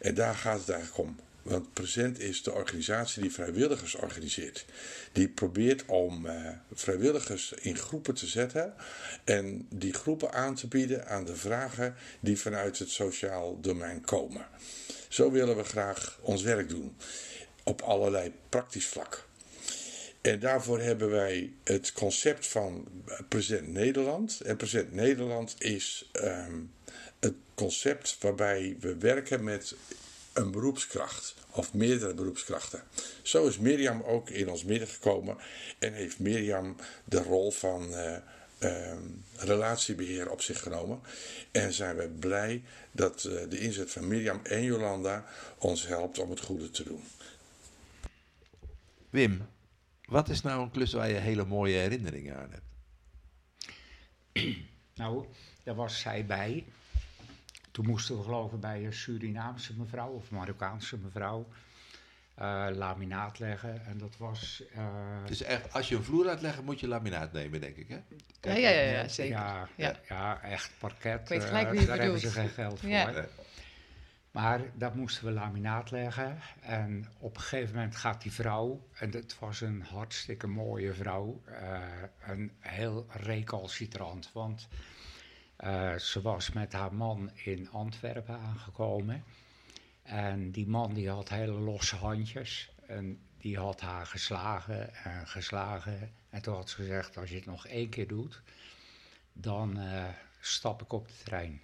[0.00, 1.16] En daar gaat het eigenlijk om.
[1.42, 4.64] Want Present is de organisatie die vrijwilligers organiseert.
[5.12, 8.74] Die probeert om eh, vrijwilligers in groepen te zetten.
[9.24, 14.46] En die groepen aan te bieden aan de vragen die vanuit het sociaal domein komen.
[15.08, 16.96] Zo willen we graag ons werk doen.
[17.68, 19.26] Op allerlei praktisch vlak.
[20.20, 22.88] En daarvoor hebben wij het concept van
[23.28, 24.40] Present Nederland.
[24.40, 26.60] En Present Nederland is ehm,
[27.20, 29.74] het concept waarbij we werken met
[30.32, 32.82] een beroepskracht of meerdere beroepskrachten.
[33.22, 35.36] Zo is Mirjam ook in ons midden gekomen
[35.78, 38.16] en heeft Mirjam de rol van eh,
[38.58, 39.02] ehm,
[39.36, 41.00] relatiebeheer op zich genomen.
[41.50, 45.24] En zijn we blij dat eh, de inzet van Mirjam en Jolanda
[45.58, 47.04] ons helpt om het goede te doen.
[49.16, 49.46] Wim,
[50.04, 52.64] wat is nou een klus waar je hele mooie herinneringen aan hebt?
[54.94, 55.26] Nou,
[55.62, 56.64] daar was zij bij.
[57.70, 61.48] Toen moesten we geloof ik bij een Surinaamse mevrouw of Marokkaanse mevrouw
[62.34, 63.86] eh, laminaat leggen.
[63.86, 64.62] En dat was...
[64.74, 67.88] eh, Dus echt, als je een vloer laat leggen, moet je laminaat nemen, denk ik,
[67.88, 67.98] hè?
[68.40, 69.36] Ja, ja, ja, ja, zeker.
[69.36, 69.68] Ja,
[70.08, 70.42] Ja.
[70.42, 71.20] echt parket.
[71.20, 72.88] Ik weet eh, gelijk wie je daar hebben ze geen geld voor.
[74.36, 76.38] Maar dat moesten we laminaat leggen.
[76.60, 81.42] En op een gegeven moment gaat die vrouw, en het was een hartstikke mooie vrouw,
[81.44, 81.80] eh,
[82.26, 84.30] een heel recalcitrant.
[84.32, 84.68] Want
[85.56, 89.24] eh, ze was met haar man in Antwerpen aangekomen.
[90.02, 92.70] En die man die had hele losse handjes.
[92.86, 96.12] En die had haar geslagen en geslagen.
[96.30, 98.42] En toen had ze gezegd, als je het nog één keer doet,
[99.32, 100.04] dan eh,
[100.40, 101.60] stap ik op de trein.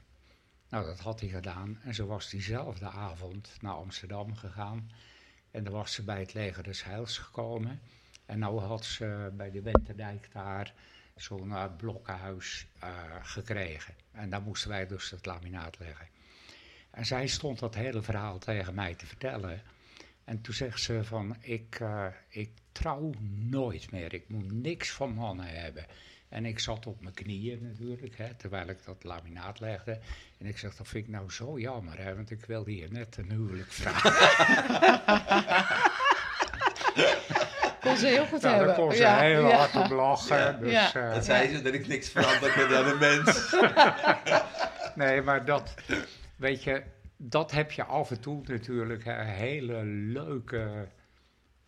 [0.72, 1.78] Nou, dat had hij gedaan.
[1.82, 4.90] En zo was diezelfde avond naar Amsterdam gegaan.
[5.50, 7.80] En dan was ze bij het leger des Heils gekomen.
[8.26, 10.74] En nou had ze bij de Winterdijk daar
[11.16, 12.90] zo'n blokkenhuis eh,
[13.22, 13.94] gekregen.
[14.12, 16.08] En daar moesten wij dus het laminaat leggen.
[16.90, 19.62] En zij stond dat hele verhaal tegen mij te vertellen.
[20.24, 24.14] En toen zegt ze van, ik, eh, ik trouw nooit meer.
[24.14, 25.86] Ik moet niks van mannen hebben.
[26.32, 29.98] En ik zat op mijn knieën natuurlijk, hè, terwijl ik dat laminaat legde.
[30.38, 33.16] En ik zeg, dat vind ik nou zo jammer, hè, want ik wilde hier net
[33.16, 34.12] een huwelijk vragen.
[37.80, 38.74] Kon ze heel goed nou, hebben.
[38.74, 39.56] daar kon ze Ja, heel ja.
[39.56, 40.36] hard op lachen.
[40.36, 40.52] Ja.
[40.52, 40.92] Dus, Ja.
[41.08, 43.54] eh, Dat zei ze, dat ik niks verander ben dan een mens.
[44.94, 45.74] nee, maar dat,
[46.36, 46.82] weet je,
[47.16, 50.88] dat heb je af en toe natuurlijk, hè, hele leuke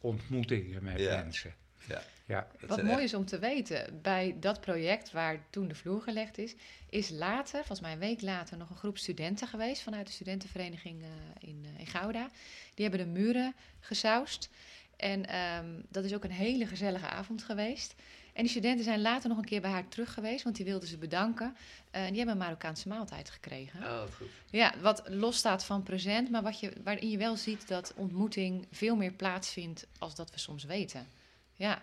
[0.01, 1.17] ontmoetingen met Ja.
[1.17, 1.55] mensen.
[1.87, 5.75] Ja, Ja, Wat mooi echt- is om te weten, bij dat project waar toen de
[5.75, 6.55] vloer gelegd is,
[6.91, 11.03] is later, volgens mij een week later, nog een groep studenten geweest vanuit de studentenvereniging
[11.03, 11.09] eh,
[11.49, 12.29] in, eh, in Gouda.
[12.75, 14.51] Die hebben de muren gesausd.
[14.97, 17.95] En ehm, dat is ook een hele gezellige avond geweest.
[18.33, 20.89] En die studenten zijn later nog een keer bij haar terug geweest, want die wilden
[20.89, 21.57] ze bedanken.
[21.91, 23.83] Eh, en die hebben een Marokkaanse maaltijd gekregen.
[23.83, 24.29] Oh, wat goed.
[24.51, 28.67] Ja, wat los staat van present, maar wat je, waarin je wel ziet dat ontmoeting
[28.71, 31.07] veel meer plaatsvindt als dat we soms weten.
[31.55, 31.83] Ja.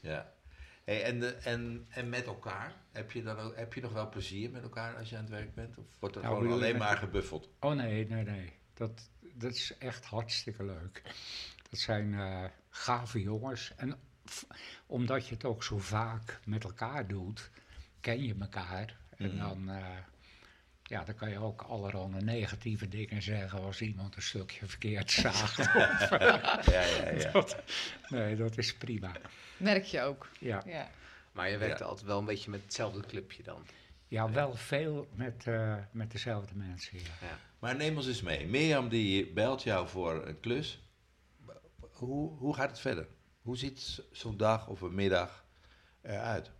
[0.00, 0.32] Ja.
[0.84, 4.08] Hey, en, de, en, en met elkaar, heb je, dan ook, heb je nog wel
[4.08, 5.78] plezier met elkaar als je aan het werk bent?
[5.78, 7.48] Of wordt er Nou, gewoon alleen maar gebuffeld?
[7.60, 8.52] Oh nee, nee, nee.
[8.74, 11.02] Dat, dat is echt hartstikke leuk.
[11.70, 13.72] Dat zijn eh, gave jongens.
[13.76, 13.98] En
[14.86, 17.50] omdat je het ook zo vaak met elkaar doet,
[18.00, 18.96] ken je elkaar.
[19.16, 19.38] En Mhm.
[19.38, 19.96] dan, eh,
[20.88, 25.56] ja, dan kan je ook allerhande negatieve dingen zeggen als iemand een stukje verkeerd zaagt.
[25.56, 27.30] Ja, ja, ja.
[27.30, 27.56] Dat-
[28.08, 29.12] nee, dat is prima.
[29.56, 30.28] Merk je ook.
[30.40, 30.90] Ja, Ja.
[31.32, 31.88] Maar je werkte Ja.
[31.88, 33.66] altijd wel een beetje met hetzelfde clubje dan.
[34.08, 36.98] ja wel veel met, eh, met dezelfde mensen.
[36.98, 37.38] Ja.
[37.58, 38.46] Maar neem ons eens mee.
[38.46, 40.82] Mirjam die belt jou voor een klus.
[41.92, 43.06] Hoe, hoe gaat het verder?
[43.42, 45.44] Hoe ziet zo'n dag of een middag
[46.02, 46.50] eruit?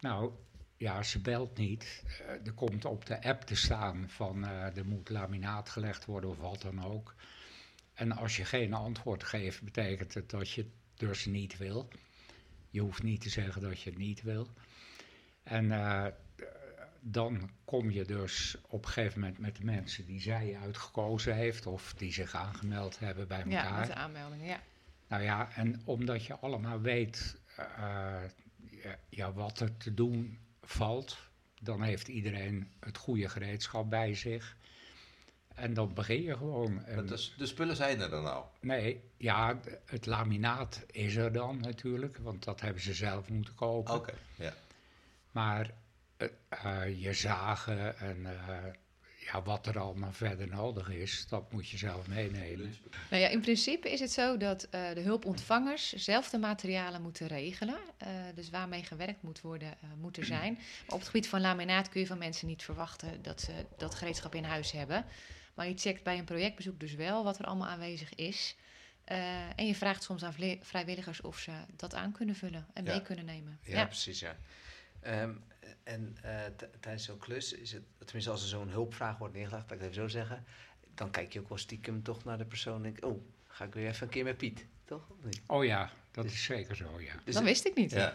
[0.00, 0.32] Nou,
[0.78, 2.04] ja, ze belt niet.
[2.18, 6.30] Eh, er komt op de app te staan van eh, er moet laminaat gelegd worden
[6.30, 7.14] of wat dan ook.
[7.94, 11.88] En als je geen antwoord geeft, betekent het dat je het dus niet wil.
[12.70, 14.48] Je hoeft niet te zeggen dat je het niet wil.
[15.42, 16.06] En eh,
[17.00, 21.66] dan kom je dus op een gegeven moment met de mensen die zij uitgekozen heeft
[21.66, 23.78] of die zich aangemeld hebben bij ja, elkaar.
[23.78, 24.60] met de aanmeldingen, ja.
[25.08, 27.36] Nou ja, en omdat je allemaal weet
[28.70, 30.38] ja, ja, wat er te doen
[30.70, 31.16] valt,
[31.60, 34.56] dan heeft iedereen het goede gereedschap bij zich.
[35.54, 36.84] En dan begin je gewoon.
[36.84, 38.50] En- Want de, de spullen zijn er dan al.
[38.60, 43.94] nee, ja, het laminaat is er dan natuurlijk, want dat hebben ze zelf moeten kopen.
[43.94, 44.52] Oké, ja.
[45.30, 45.70] Maar
[46.16, 48.72] eh, eh, je zagen en eh,
[49.32, 52.74] ja, wat er allemaal verder nodig is, dat moet je zelf meenemen.
[53.10, 57.26] Nou ja, in principe is het zo dat eh, de hulpontvangers zelf de materialen moeten
[57.26, 57.78] regelen.
[57.96, 60.52] Eh, dus waarmee gewerkt moet worden, eh, moet er zijn.
[60.52, 63.94] Maar op het gebied van laminaat kun je van mensen niet verwachten dat ze dat
[63.94, 65.04] gereedschap in huis hebben.
[65.54, 68.56] Maar je checkt bij een projectbezoek dus wel wat er allemaal aanwezig is.
[69.04, 72.90] Eh, en je vraagt soms aan vrijwilligers of ze dat aan kunnen vullen en Ja.
[72.92, 73.58] mee kunnen nemen.
[73.62, 74.36] Ja, precies, ja.
[75.00, 75.34] Ehm,
[75.82, 76.40] en eh,
[76.80, 79.90] tijdens zo'n klus is het, tenminste als er zo'n hulpvraag wordt neergelegd, laat ik het
[79.94, 80.44] even zo zeggen,
[80.94, 83.74] dan kijk je ook wel stiekem toch naar de persoon en denk, oh, ga ik
[83.74, 85.10] weer even een keer met Piet, toch?
[85.10, 85.40] Of niet?
[85.46, 87.12] Oh ja, dat is zeker zo, ja.
[87.24, 87.90] Dus dat wist ik niet.
[87.90, 88.14] Ja.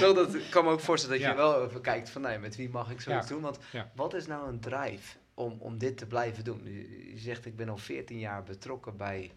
[0.00, 1.30] Toch, dat ik kan me ook voorstellen dat Ja.
[1.32, 3.34] je wel even kijkt van, ja, met wie mag ik zoiets Ja.
[3.34, 3.42] doen?
[3.42, 3.90] Want Ja.
[3.94, 6.64] wat is nou een drive om, om dit te blijven doen?
[6.64, 9.32] Je, je zegt, ik ben al 14 jaar betrokken bij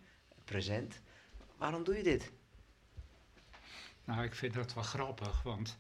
[0.46, 1.02] Present.
[1.58, 2.32] Waarom doe je dit?
[4.06, 5.76] Nou, ik vind dat wel grappig, want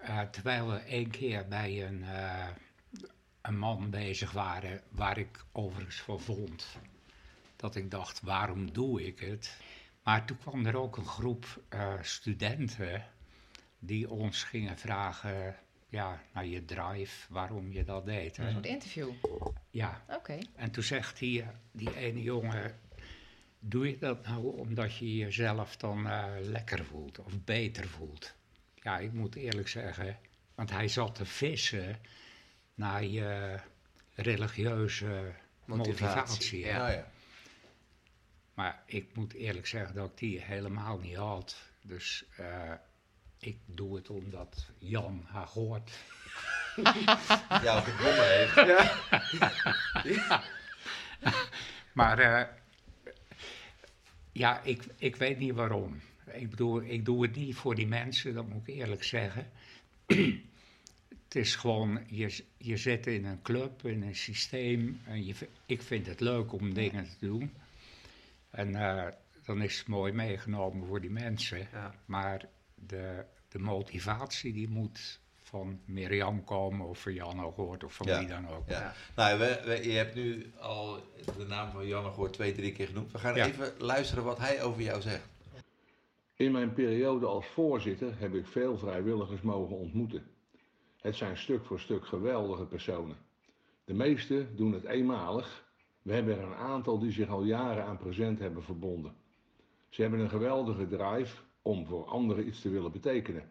[0.00, 2.48] eh, terwijl we één keer bij een, eh,
[3.42, 6.66] een man bezig waren, waar ik overigens van vond
[7.56, 9.56] dat ik dacht, waarom doe ik het?
[10.02, 13.04] Maar toen kwam er ook een groep eh, studenten
[13.78, 15.56] die ons gingen vragen,
[15.88, 18.38] ja, naar je drive, waarom je dat deed.
[18.38, 19.10] Een soort interview.
[19.70, 20.38] Ja, Oké.
[20.56, 22.78] en toen zegt die, die ene jongen,
[23.58, 26.08] doe je dat nou omdat je jezelf dan
[26.40, 28.38] lekker voelt of beter voelt?
[28.82, 30.18] Ja, ik moet eerlijk zeggen,
[30.54, 31.98] want hij zat te vissen
[32.74, 33.58] naar je
[34.14, 35.32] religieuze
[35.64, 36.88] Motivatie, ja.
[36.88, 37.10] Ja.
[38.54, 41.56] Maar ik moet eerlijk zeggen dat ik die helemaal niet had.
[41.82, 42.72] Dus eh,
[43.38, 45.90] ik doe het omdat Jan haar hoort.
[47.62, 48.54] Ja, gewonnen heeft.
[51.92, 52.46] Maar eh,
[54.32, 56.00] ja, ik, ik weet niet waarom.
[56.34, 59.50] Ik bedoel, ik doe het niet voor die mensen, dat moet ik eerlijk zeggen.
[61.24, 65.00] het is gewoon, je, je zit in een club, in een systeem.
[65.06, 65.34] En je,
[65.66, 67.52] ik vind het leuk om dingen te doen.
[68.50, 69.06] En eh,
[69.44, 71.68] dan is het mooi meegenomen voor die mensen.
[71.72, 71.94] Ja.
[72.04, 77.94] Maar de, de motivatie die moet van Mirjam komen of van Jan ook hoort of
[77.94, 78.18] van Ja.
[78.18, 78.68] wie dan ook.
[78.68, 78.94] Ja.
[79.16, 81.02] Nou, we, we- je hebt nu al
[81.36, 83.12] de naam van Janne gehoord twee, drie keer genoemd.
[83.12, 83.46] We gaan Ja.
[83.46, 85.28] even luisteren wat hij over jou zegt.
[86.40, 90.26] In mijn periode als voorzitter heb ik veel vrijwilligers mogen ontmoeten.
[90.96, 93.16] Het zijn stuk voor stuk geweldige personen.
[93.84, 95.68] De meeste doen het eenmalig.
[96.02, 99.14] We hebben er een aantal die zich al jaren aan present hebben verbonden.
[99.88, 103.50] Ze hebben een geweldige drive om voor anderen iets te willen betekenen.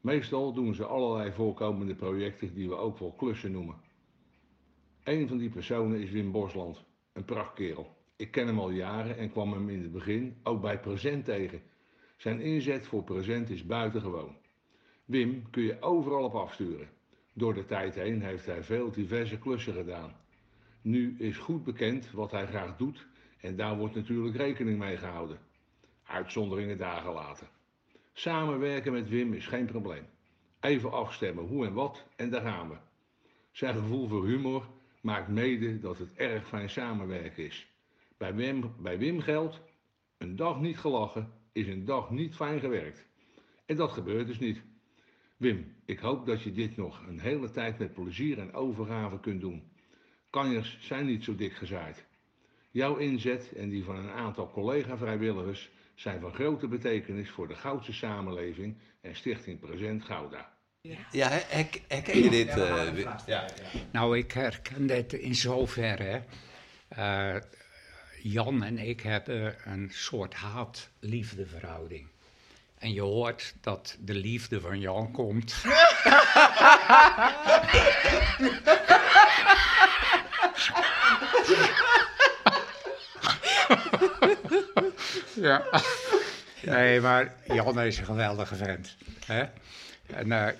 [0.00, 3.80] Meestal doen ze allerlei voorkomende projecten die we ook wel klussen noemen.
[5.04, 7.96] Een van die personen is Wim Bosland, een prachtkerel.
[8.16, 11.62] Ik ken hem al jaren en kwam hem in het begin ook bij Present tegen.
[12.18, 14.36] Zijn inzet voor Present is buitengewoon.
[15.04, 16.88] Wim kun je overal op afsturen.
[17.32, 20.16] Door de tijd heen heeft hij veel diverse klussen gedaan.
[20.82, 23.06] Nu is goed bekend wat hij graag doet
[23.40, 25.38] en daar wordt natuurlijk rekening mee gehouden.
[26.04, 27.48] Uitzonderingen daar gelaten.
[28.12, 30.06] Samenwerken met Wim is geen probleem.
[30.60, 32.76] Even afstemmen hoe en wat en daar gaan we.
[33.50, 34.66] Zijn gevoel voor humor
[35.00, 37.72] maakt mede dat het erg fijn samenwerken is.
[38.16, 39.60] Bij Wim, bij Wim geldt,
[40.16, 43.04] een dag niet gelachen is een dag niet fijn gewerkt.
[43.66, 44.60] En dat gebeurt dus niet.
[45.36, 49.40] Wim, ik hoop dat je dit nog een hele tijd met plezier en overgave kunt
[49.40, 49.70] doen.
[50.30, 52.04] Kanjers zijn niet zo dik gezaaid.
[52.70, 57.92] Jouw inzet en die van een aantal collega-vrijwilligers zijn van grote betekenis voor de Goudse
[57.92, 60.56] samenleving en Stichting Present Gouda.
[60.80, 62.48] Ja, her- her- herken je dit?
[62.48, 63.08] eh, Wim?
[63.26, 63.46] ja.
[63.92, 66.22] Nou, ik herken dit in zoverre.
[66.88, 67.36] eh,
[68.30, 72.06] Jan en ik hebben een soort haat-liefde verhouding.
[72.78, 75.54] En je hoort dat de liefde van Jan komt.
[85.34, 85.64] ja.
[86.62, 88.96] Nee, maar Jan is een geweldige vent.
[89.26, 89.44] Hè?
[90.14, 90.54] En eh,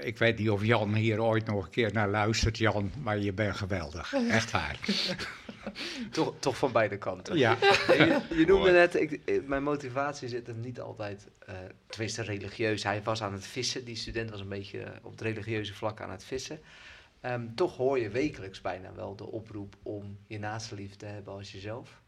[0.00, 3.32] ik weet niet of Jan hier ooit nog een keer naar luistert, Jan, maar je
[3.32, 4.12] bent geweldig.
[4.12, 4.78] Echt waar.
[6.10, 7.38] Toch, toch van beide kanten.
[7.38, 7.56] Ja.
[7.60, 8.72] Je, je noemde Mooi.
[8.72, 11.54] net, ik, eh, mijn motivatie zit hem niet altijd, eh
[11.86, 12.82] tenminste religieus.
[12.82, 16.10] Hij was aan het vissen, die student was een beetje op het religieuze vlak aan
[16.10, 16.60] het vissen.
[17.20, 21.32] Ehm, toch hoor je wekelijks bijna wel de oproep om je naaste lief te hebben
[21.32, 22.00] als jezelf.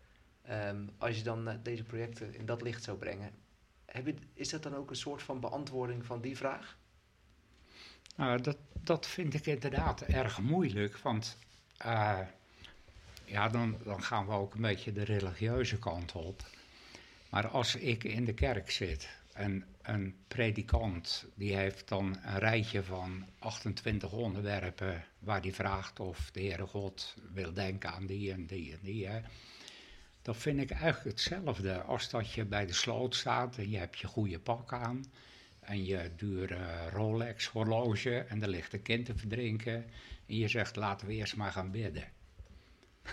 [0.43, 3.31] Ehm, als je dan deze projecten in dat licht zou brengen,
[3.87, 6.77] heb je, is dat dan ook een soort van beantwoording van die vraag?
[8.15, 11.37] Nou, dat, dat vind ik inderdaad erg moeilijk, want
[11.77, 12.19] eh,
[13.25, 16.43] ja, dan, dan gaan we ook een beetje de religieuze kant op.
[17.31, 22.83] Maar als ik in de kerk zit en een predikant die heeft dan een rijtje
[22.83, 28.47] van 28 onderwerpen waar hij vraagt of de Heere God wil denken aan die en
[28.47, 29.21] die en die, hè,
[30.23, 33.99] dan vind ik eigenlijk hetzelfde als dat je bij de sloot staat en je hebt
[33.99, 35.05] je goede pak aan
[35.67, 39.75] en je dure Rolex horloge en er ligt een kind te verdrinken
[40.27, 42.05] en je zegt laten we eerst maar gaan bidden.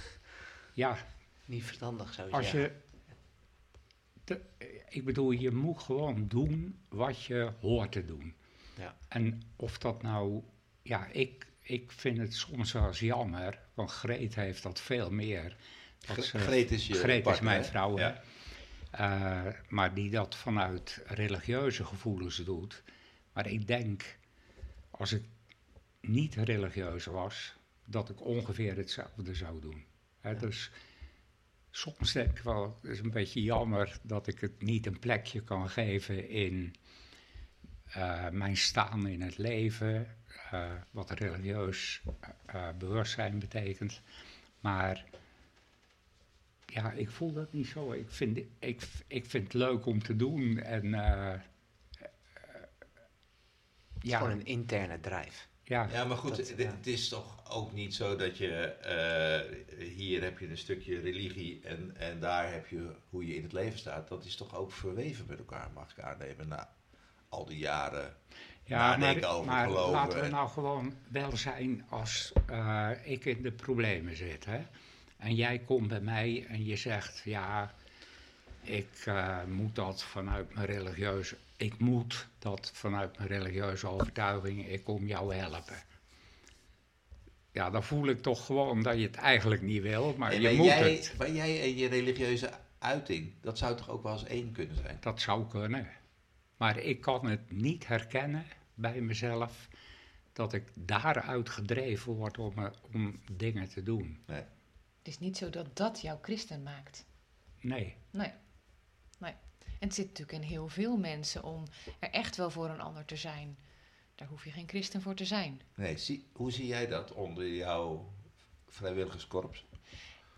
[0.73, 0.97] Ja,
[1.45, 2.61] Niet verstandig zou je als zeggen.
[2.61, 2.71] je.
[4.23, 4.41] de-
[4.89, 8.33] ik bedoel, je moet gewoon doen wat je hoort te doen.
[8.77, 8.97] Ja.
[9.07, 10.43] En of dat nou.
[10.81, 15.55] Ja, ik, ik vind het soms wel eens jammer, want Greet heeft dat veel meer.
[16.07, 18.07] Dat ze- Greet is je Greet is mijn vrouw, hè.
[18.07, 18.21] Ja.
[18.91, 22.83] Eh, maar die dat vanuit religieuze gevoelens doet.
[23.33, 24.17] Maar ik denk,
[24.89, 25.23] als ik
[26.01, 29.83] niet religieus was, dat ik ongeveer hetzelfde zou doen.
[30.19, 30.71] Hè, Dus
[31.69, 35.41] soms denk ik wel, het is een beetje jammer dat ik het niet een plekje
[35.41, 36.75] kan geven in
[37.85, 40.07] eh, mijn staan in het leven,
[40.51, 42.01] eh, wat religieus
[42.77, 44.01] bewustzijn betekent.
[44.59, 45.05] Maar
[46.73, 47.91] ja, ik voel dat niet zo.
[47.91, 51.33] Ik vind, ik, ik vind het leuk om te doen en eh,
[54.01, 55.47] is ja, gewoon een interne drijf.
[55.63, 56.71] ja, Ja, maar goed, Dat, het, ja.
[56.71, 58.55] het is toch ook niet zo dat je...
[58.63, 63.43] eh, hier heb je een stukje religie en, en daar heb je hoe je in
[63.43, 64.07] het leven staat.
[64.07, 66.73] Dat is toch ook verweven met elkaar, mag ik aannemen, na
[67.29, 68.15] al die jaren
[68.63, 69.91] Ja, nadenken maar, over maar geloven.
[69.91, 74.45] laten we nou gewoon wel zijn als eh, ik in de problemen zit.
[74.45, 74.61] Hè?
[75.21, 77.73] En jij komt bij mij en je zegt, ja,
[78.61, 81.37] ik eh, moet dat vanuit mijn religieuze...
[81.57, 85.83] Ik moet dat vanuit mijn religieuze overtuiging, ik kom jou helpen.
[87.51, 90.65] Ja, dan voel ik toch gewoon dat je het eigenlijk niet wil, maar je moet
[90.65, 91.13] jij, het.
[91.17, 94.97] Maar jij en je religieuze uiting, dat zou toch ook wel eens één kunnen zijn?
[94.99, 95.87] Dat zou kunnen.
[96.57, 99.67] Maar ik kan het niet herkennen bij mezelf
[100.33, 104.23] dat ik daaruit gedreven word om, eh, om dingen te doen.
[104.25, 104.43] Nee.
[105.01, 107.05] Het is niet zo dat dat jou christen maakt.
[107.59, 107.95] Nee.
[108.11, 108.31] Nee.
[109.17, 109.31] nee.
[109.59, 111.63] En het zit natuurlijk in heel veel mensen om
[111.99, 113.57] er echt wel voor een ander te zijn.
[114.15, 115.61] Daar hoef je geen christen voor te zijn.
[115.75, 118.13] Nee, zie, hoe zie jij dat onder jouw
[118.67, 119.65] vrijwilligerskorps?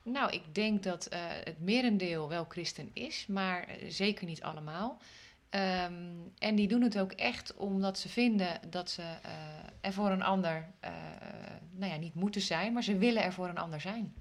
[0.04, 5.02] Nou, ik denk dat eh, het merendeel wel christen is, maar eh, zeker niet allemaal.
[5.54, 5.94] Ehm,
[6.38, 9.32] en die doen het ook echt omdat ze vinden dat ze eh,
[9.82, 10.92] er voor een ander, eh,
[11.72, 14.14] nou ja, niet moeten zijn, maar ze willen er voor een ander zijn.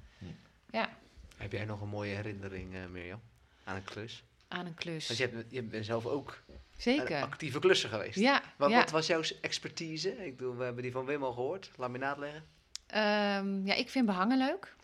[0.73, 0.89] Ja,
[1.37, 3.21] Heb jij nog een mooie herinnering, eh Mirjam,
[3.65, 4.25] aan een klus?
[4.49, 5.07] aan een klus.
[5.07, 7.23] Want je, hebt, je bent zelf ook een Zeker.
[7.23, 8.19] actieve klusser geweest.
[8.19, 8.77] Ja, Wat, ja.
[8.79, 10.27] wat was jouw expertise?
[10.27, 11.71] Ik bedoel, we hebben die van Wim al gehoord.
[11.77, 12.45] Laminaat leggen.
[12.87, 14.75] Ehm, ja, ik vind behangen leuk.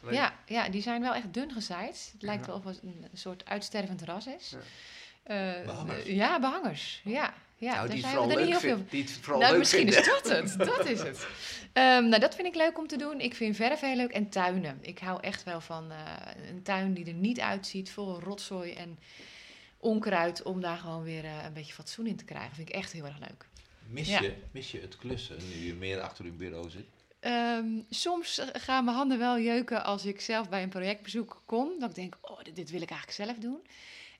[0.00, 0.12] Leuk.
[0.14, 2.10] Ja, ja, die zijn wel echt dun gezaaid.
[2.12, 4.50] Het lijkt wel of het een soort uitstervend ras is.
[4.50, 5.58] Ja.
[5.58, 6.04] Eh, Behangers?
[6.06, 7.00] ja, behangers.
[7.04, 8.90] Ja, ja nou, die het zijn er niet leuk heel veel vindt.
[8.90, 10.00] Die het vooral nou, leuk misschien vinden.
[10.00, 10.58] is dat het.
[10.58, 11.26] Dat is het.
[11.72, 13.20] Ehm, nou, dat vind ik leuk om te doen.
[13.20, 14.78] Ik vind verf heel leuk en tuinen.
[14.80, 15.98] Ik hou echt wel van eh,
[16.50, 18.98] een tuin die er niet uitziet, vol rotzooi en
[19.78, 22.54] onkruid, om daar gewoon weer eh, een beetje fatsoen in te krijgen.
[22.54, 23.46] Vind ik echt heel erg leuk.
[23.88, 24.20] Mis, Ja.
[24.20, 26.86] je, mis je het klussen nu je meer achter uw bureau zit?
[27.20, 31.78] Ehm, soms eh, gaan mijn handen wel jeuken als ik zelf bij een projectbezoek kom.
[31.78, 33.60] Dat ik denk, oh, dit, dit wil ik eigenlijk zelf doen.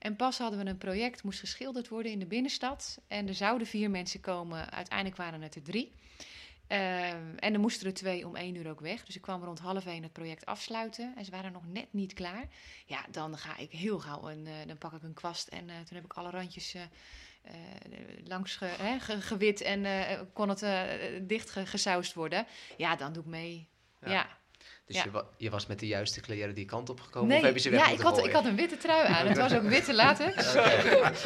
[0.04, 2.98] En pas hadden we een project, moest geschilderd worden in de binnenstad.
[3.08, 5.92] En er zouden vier mensen komen, uiteindelijk waren het er drie.
[6.66, 9.04] Ehm, en er moesten er twee om één uur ook weg.
[9.04, 11.12] Dus ik kwam rond half één het project afsluiten.
[11.16, 12.48] En ze waren nog net niet klaar.
[12.86, 15.48] Ja, dan ga ik heel gauw en eh, dan pak ik een kwast.
[15.48, 16.82] En eh, toen heb ik alle randjes eh,
[18.24, 19.86] langs ge, hè, ge- gewit en
[20.32, 20.64] kon het
[21.28, 22.46] dicht ge- gesausd worden.
[22.76, 23.68] Ja, dan doe ik mee.
[24.00, 24.10] Ja.
[24.10, 24.28] Ja.
[24.86, 25.04] Dus Ja.
[25.04, 27.28] je, wa- je was met de juiste kleren die kant op gekomen?
[27.28, 29.26] Nee, of heb je ze weg ja, ik had, ik had een witte trui aan.
[29.26, 30.54] Het was ook witte latex.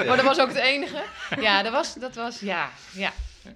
[0.07, 1.05] Maar dat was ook het enige.
[1.41, 3.13] Ja, dat was, dat was ja, ja.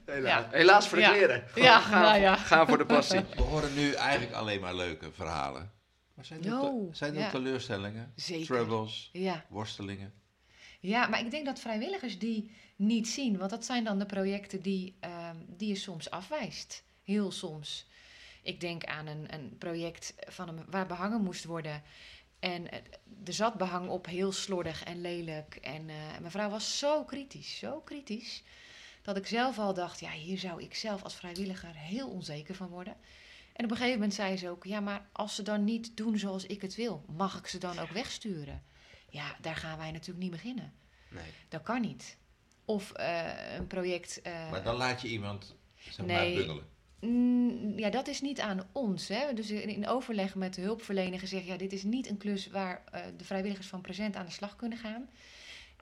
[0.07, 0.49] Helaas, Ja.
[0.51, 1.11] Helaas voor de Ja.
[1.11, 1.45] kleren.
[1.49, 2.37] Gewoon Ja, gaan, nou ja.
[2.37, 3.21] gaan voor de passie.
[3.37, 5.71] We horen nu eigenlijk alleen maar leuke verhalen.
[6.15, 7.31] Maar zijn er, zijn er ja.
[7.31, 8.47] teleurstellingen, Zeker.
[8.47, 9.45] troubles, Ja.
[9.49, 10.13] worstelingen?
[10.81, 14.61] ja, maar ik denk dat vrijwilligers die niet zien, want dat zijn dan de projecten
[14.63, 16.83] die, ehm, die je soms afwijst.
[17.03, 17.87] Heel soms.
[18.43, 21.83] Ik denk aan een, een project van een, waar behangen moest worden.
[22.39, 22.79] En eh,
[23.25, 25.57] er zat behang op heel slordig en lelijk.
[25.57, 28.43] En eh, mijn vrouw was zo kritisch, zo kritisch.
[29.03, 32.69] Dat ik zelf al dacht, ja, hier zou ik zelf als vrijwilliger heel onzeker van
[32.69, 32.97] worden.
[33.53, 36.19] En op een gegeven moment zei ze ook, ja, maar als ze dan niet doen
[36.19, 38.63] zoals ik het wil, mag ik ze dan ook wegsturen?
[39.09, 40.73] Ja, daar gaan wij natuurlijk niet beginnen.
[41.09, 41.25] Nee.
[41.49, 42.17] Dat kan niet.
[42.65, 44.21] Of eh, een project.
[44.51, 46.37] Maar dan laat je iemand zeg maar, Nee.
[46.37, 46.71] bungelen.
[47.83, 49.09] Ja, dat is niet aan ons.
[49.09, 49.35] Hè.
[49.35, 51.47] Dus in, in overleg met de hulpverlener gezegd...
[51.47, 54.57] ja, dit is niet een klus waar eh, de vrijwilligers van Present aan de slag
[54.57, 55.09] kunnen gaan.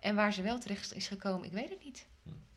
[0.00, 2.06] En waar ze wel terecht is gekomen, ik weet het niet.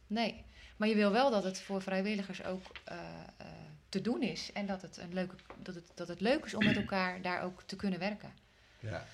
[0.07, 0.43] Nee.
[0.77, 2.97] Maar je wil wel dat het voor vrijwilligers ook eh,
[3.37, 3.47] eh,
[3.89, 4.51] te doen is.
[4.53, 7.41] En dat het, een leuke, dat, het, dat het leuk is om met elkaar daar
[7.41, 8.33] ook te kunnen werken.
[8.79, 9.05] Ja.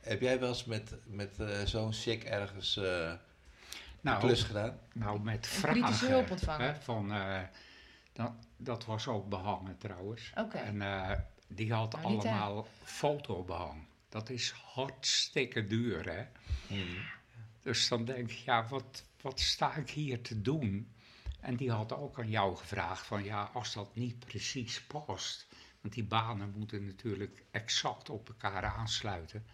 [0.00, 3.18] Heb jij wel eens met, met eh, zo'n chic ergens eh, een
[4.00, 4.78] Nou, klus gedaan?
[4.92, 5.80] nou met vragen.
[5.80, 7.40] kritische hè, van, eh,
[8.18, 10.32] dat, dat was ook behangen trouwens.
[10.36, 10.56] Oké.
[10.56, 12.28] En eh, die had Nou, niet, hè?
[12.30, 13.86] allemaal fotobehang.
[14.08, 16.24] Dat is hartstikke duur, hè?
[17.62, 20.92] Dus dan denk ik, ja, wat, wat sta ik hier te doen?
[21.40, 25.46] En die had ook aan jou gevraagd van, ja, als dat niet precies past...
[25.80, 29.46] want die banen moeten natuurlijk exact op elkaar aansluiten...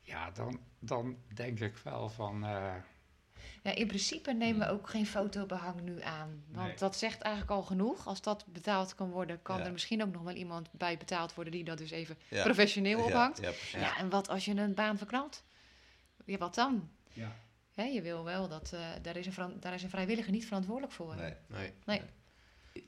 [0.00, 2.44] ja, dan, dan denk ik wel van...
[2.44, 2.74] eh,
[3.62, 4.74] Ja, in principe nemen we Hmm.
[4.74, 6.44] ook geen fotobehang nu aan.
[6.50, 6.76] Want Nee.
[6.76, 8.06] dat zegt eigenlijk al genoeg.
[8.06, 9.64] Als dat betaald kan worden, kan Ja.
[9.64, 12.42] er misschien ook nog wel iemand bij betaald worden die dat dus even Ja.
[12.42, 13.40] professioneel Ja, ophangt.
[13.72, 15.42] Ja, en wat als je een baan verknalt?
[16.24, 16.90] Ja, wat dan?
[17.12, 17.36] Ja.
[17.74, 20.92] Hè, je wil wel dat, eh, daar, is een daar is een vrijwilliger niet verantwoordelijk
[20.92, 21.16] voor.
[21.16, 21.34] Nee.
[21.46, 21.72] Nee.
[21.84, 22.00] Nee.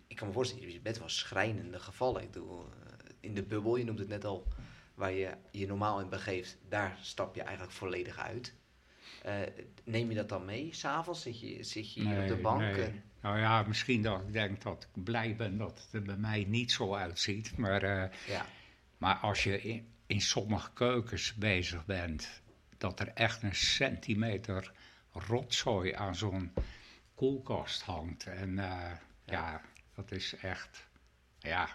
[0.07, 2.23] Ik kan me voorstellen, je bent wel schrijnende gevallen.
[2.23, 2.69] Ik bedoel, eh,
[3.21, 4.47] in de bubbel, je noemt het net al,
[4.95, 8.55] waar je je normaal in begeeft, daar stap je eigenlijk volledig uit.
[9.25, 9.41] Eh,
[9.85, 10.69] neem je dat dan mee?
[10.75, 12.61] S'avonds zit je, zit je hier op de bank?
[12.61, 12.83] nee.
[12.85, 16.17] en- Nou ja, misschien dat ik denk dat ik blij ben dat het er bij
[16.17, 17.57] mij niet zo uitziet.
[17.57, 18.47] Maar, eh, ja.
[18.99, 22.43] maar als je in, in sommige keukens bezig bent,
[22.79, 24.73] dat er echt een centimeter
[25.13, 26.53] rotzooi aan zo'n
[27.15, 28.27] koelkast hangt.
[28.27, 28.91] En eh,
[29.25, 29.61] ja.
[29.95, 30.89] dat is echt,
[31.39, 31.69] ja.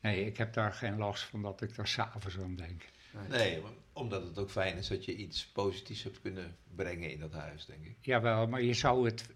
[0.00, 2.84] Nee, ik heb daar geen last van dat ik daar s'avonds aan denk.
[3.28, 3.62] Nee,
[3.92, 7.66] omdat het ook fijn is dat je iets positiefs hebt kunnen brengen in dat huis,
[7.66, 7.96] denk ik.
[8.00, 9.28] Jawel, maar je zou het.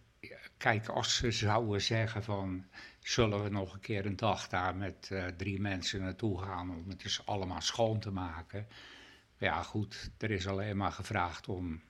[0.56, 2.64] Kijk, als ze zouden zeggen van.
[3.00, 6.88] Zullen we nog een keer een dag daar met eh, drie mensen naartoe gaan om
[6.88, 8.66] het dus allemaal schoon te maken?
[9.36, 11.80] Ja, goed, er is alleen maar gevraagd om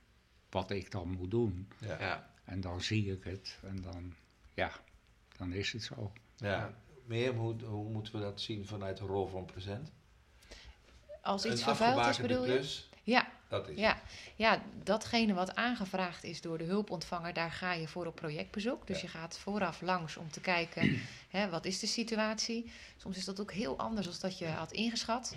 [0.50, 1.68] wat ik dan moet doen.
[1.78, 2.00] Ja.
[2.00, 2.30] Ja.
[2.44, 4.14] En dan zie ik het en dan,
[4.54, 4.72] ja,
[5.36, 6.12] dan is het zo.
[6.36, 6.74] ja.
[7.04, 9.92] Meer, hoe, hoe moeten we dat zien vanuit de rol van present?
[11.28, 12.80] Als iets vervuild is, bedoel je?
[13.02, 14.00] Ja, dat is ja,
[14.36, 18.86] ja, datgene wat aangevraagd is door de hulpontvanger, daar ga je voor op projectbezoek.
[18.86, 19.02] Dus Ja.
[19.02, 21.00] je gaat vooraf langs om te kijken,
[21.36, 22.72] hè, wat is de situatie.
[22.96, 25.36] Soms is dat ook heel anders dan dat je had ingeschat.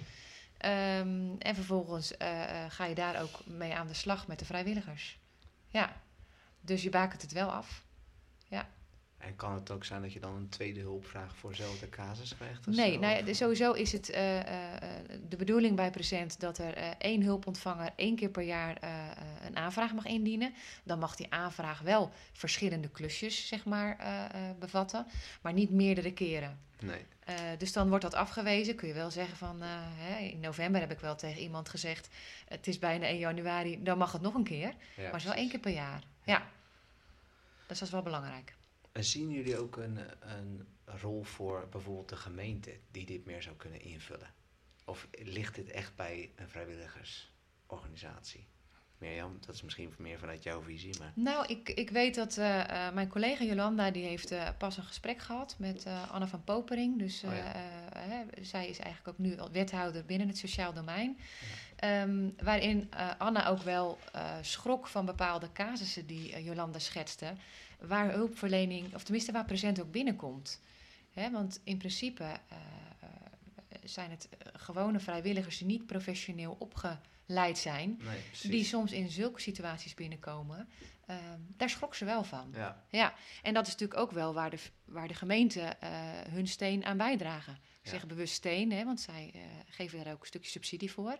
[0.57, 4.45] Ehm, en vervolgens eh, eh, ga je daar ook mee aan de slag met de
[4.45, 5.19] vrijwilligers.
[5.67, 6.01] Ja,
[6.61, 7.83] dus je bakent het wel af.
[9.21, 12.35] En kan het ook zijn dat je dan een tweede hulp vraagt voor dezelfde casus
[12.35, 12.65] krijgt?
[12.65, 12.99] Nee, zo?
[12.99, 14.81] nou ja, sowieso is het eh, eh, eh,
[15.29, 18.77] de bedoeling bij Present dat er één hulpontvanger één keer per jaar
[19.45, 20.53] een aanvraag mag indienen.
[20.83, 23.97] Dan mag die aanvraag wel verschillende klusjes zeg maar,
[24.59, 25.05] bevatten,
[25.41, 26.59] maar niet meerdere keren.
[26.79, 27.05] Nee.
[27.57, 28.75] Dus dan wordt dat afgewezen.
[28.75, 32.09] Kun je wel zeggen van, hè, in november heb ik wel tegen iemand gezegd,
[32.47, 34.67] het is bijna 1 januari, dan mag het nog een keer.
[34.67, 35.35] Ja, maar het is wel precies.
[35.35, 36.03] één keer per jaar.
[36.23, 36.47] Ja,
[37.67, 38.53] dus dat is wel belangrijk.
[38.91, 43.55] En zien jullie ook een, een rol voor bijvoorbeeld de gemeente die dit meer zou
[43.55, 44.33] kunnen invullen?
[44.85, 48.47] Of ligt dit echt bij een vrijwilligersorganisatie?
[49.01, 51.11] Mirjam, dat is misschien meer vanuit jouw visie, maar...
[51.15, 54.83] Nou, ik, ik weet dat eh, eh, mijn collega Jolanda, die heeft eh, pas een
[54.83, 56.99] gesprek gehad met Anna van Popering.
[56.99, 57.51] Dus Oh ja.
[57.97, 61.17] hè, zij is eigenlijk ook nu wethouder binnen het sociaal domein.
[61.75, 63.99] Ehm, waarin Anna ook wel
[64.41, 67.33] schrok van bepaalde casussen die Jolanda schetste.
[67.87, 70.59] Waar hulpverlening, of tenminste waar present ook binnenkomt.
[71.13, 72.57] Want in principe eh,
[72.99, 79.09] eh, zijn het eh, gewone vrijwilligers die niet professioneel opgeleid zijn Nee, die soms in
[79.09, 80.69] zulke situaties binnenkomen,
[81.05, 82.49] ehm, daar schrok ze wel van.
[82.53, 85.75] Ja, Ja, en dat is natuurlijk ook wel waar de, waar de gemeente
[86.29, 87.53] hun steen aan bijdragen.
[87.53, 87.89] Ik Ja.
[87.91, 89.33] zeg bewust steen, hè, want zij
[89.69, 91.19] geven daar ook een stukje subsidie voor.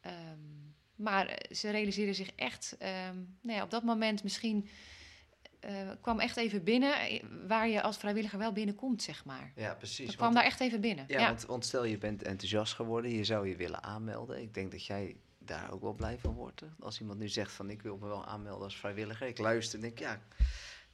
[0.00, 0.38] Ehm,
[0.96, 4.68] maar ze realiseren zich echt, ehm, nou ja, op dat moment misschien
[5.60, 9.52] eh, kwam echt even binnen, eh, waar je als vrijwilliger wel binnenkomt, zeg maar.
[9.56, 10.06] ja precies.
[10.06, 11.04] Dat kwam want- daar echt even binnen.
[11.08, 14.42] Ja, Ja, Want, want stel je bent enthousiast geworden, je zou je willen aanmelden.
[14.42, 16.60] Ik denk dat jij daar ook wel blij van wordt.
[16.60, 16.66] hè?
[16.80, 19.26] Als iemand nu zegt van ik wil me wel aanmelden als vrijwilliger.
[19.26, 20.20] Ik luister en denk ja,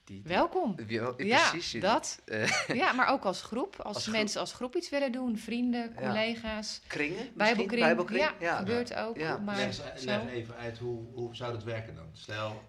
[0.05, 0.75] die, die- Welkom.
[0.87, 1.81] Ja, Ja, precies.
[1.81, 2.23] dat.
[2.25, 2.49] eh,
[2.83, 3.77] Ja, maar ook als groep.
[3.81, 4.17] Als, Als groep.
[4.17, 6.07] mensen als groep iets willen doen, vrienden, Ja.
[6.07, 6.81] collega's.
[6.87, 7.29] kringen?
[7.35, 8.31] Bijbelkring, Bijbelkring?
[8.41, 9.17] ja, gebeurt ook.
[9.17, 9.39] Ja.
[9.39, 9.57] Maar
[10.05, 12.09] leg even uit hoe, hoe zou dat werken dan?
[12.13, 12.63] Stel,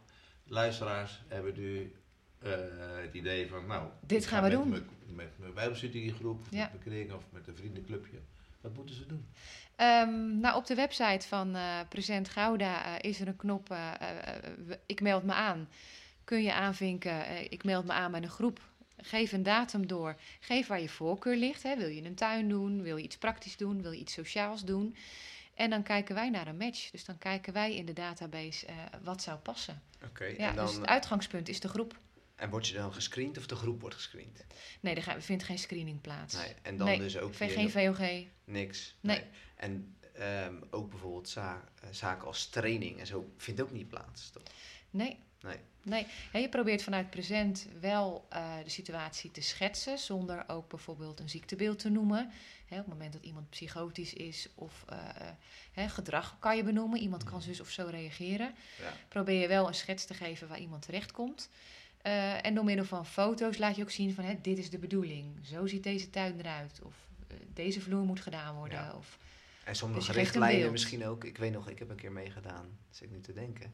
[0.47, 1.93] luisteraars hebben nu
[2.39, 2.51] eh,
[3.01, 4.69] het idee van, nou, Dit gaan ga we doen.
[5.15, 6.61] Met mijn bijbelstudiegroep, Ja.
[6.61, 8.17] met mijn kring of met een vriendenclubje.
[8.61, 9.25] Wat moeten ze doen?
[9.75, 13.75] Ehm, nou, op de website van eh Present Gouda eh, is er een knop,
[14.85, 15.69] ik meld me aan.
[16.23, 18.59] Kun je aanvinken, ik meld me aan bij een groep.
[19.01, 20.15] Geef een datum door.
[20.39, 21.63] Geef waar je voorkeur ligt.
[21.63, 21.75] Hè.
[21.77, 22.81] Wil je een tuin doen?
[22.81, 23.81] Wil je iets praktisch doen?
[23.81, 24.95] Wil je iets sociaals doen?
[25.57, 26.89] En dan kijken wij naar een match.
[26.89, 29.81] Dus dan kijken wij in de database eh, wat zou passen.
[30.05, 31.97] Oké, Ja, en, dan, dus het uitgangspunt is de groep.
[32.35, 34.45] en word je dan gescreend of de groep wordt gescreend?
[34.79, 36.35] Nee, er vindt geen screening plaats.
[36.35, 38.25] Nee, en dan Nee, dus ook geen VOG.
[38.43, 38.95] niks.
[38.99, 39.23] Nee.
[39.55, 44.29] En ehm, ook bijvoorbeeld za- eh, zaken als training en zo vindt ook niet plaats.
[44.29, 44.43] Toch?
[44.89, 45.17] Nee.
[45.41, 45.57] Nee.
[45.83, 46.05] Nee,
[46.41, 51.79] je probeert vanuit present wel eh, de situatie te schetsen, zonder ook bijvoorbeeld een ziektebeeld
[51.79, 52.31] te noemen.
[52.65, 55.27] Hè, op het moment dat iemand psychotisch is of eh, eh,
[55.71, 58.55] hè, gedrag kan je benoemen, iemand kan zus of zo reageren.
[58.79, 58.93] Ja.
[59.07, 61.49] Probeer je wel een schets te geven waar iemand terechtkomt.
[62.01, 64.77] Eh en door middel van foto's laat je ook zien van hè, dit is de
[64.77, 66.95] bedoeling, zo ziet deze tuin eruit of
[67.53, 68.77] deze vloer moet gedaan worden.
[68.77, 68.93] Ja.
[68.93, 69.17] Of,
[69.63, 71.23] En sommige Dus richtlijnen misschien ook.
[71.23, 73.73] Ik weet nog, ik heb een keer meegedaan, zit ik nu te denken.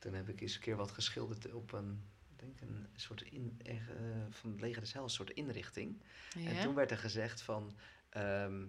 [0.00, 3.60] Toen heb ik eens een keer wat geschilderd op een, ik denk een soort in,
[3.62, 3.74] eh,
[4.30, 6.02] van het leger des Heils, een soort inrichting.
[6.34, 7.76] En toen werd er gezegd van,
[8.08, 8.66] ehm,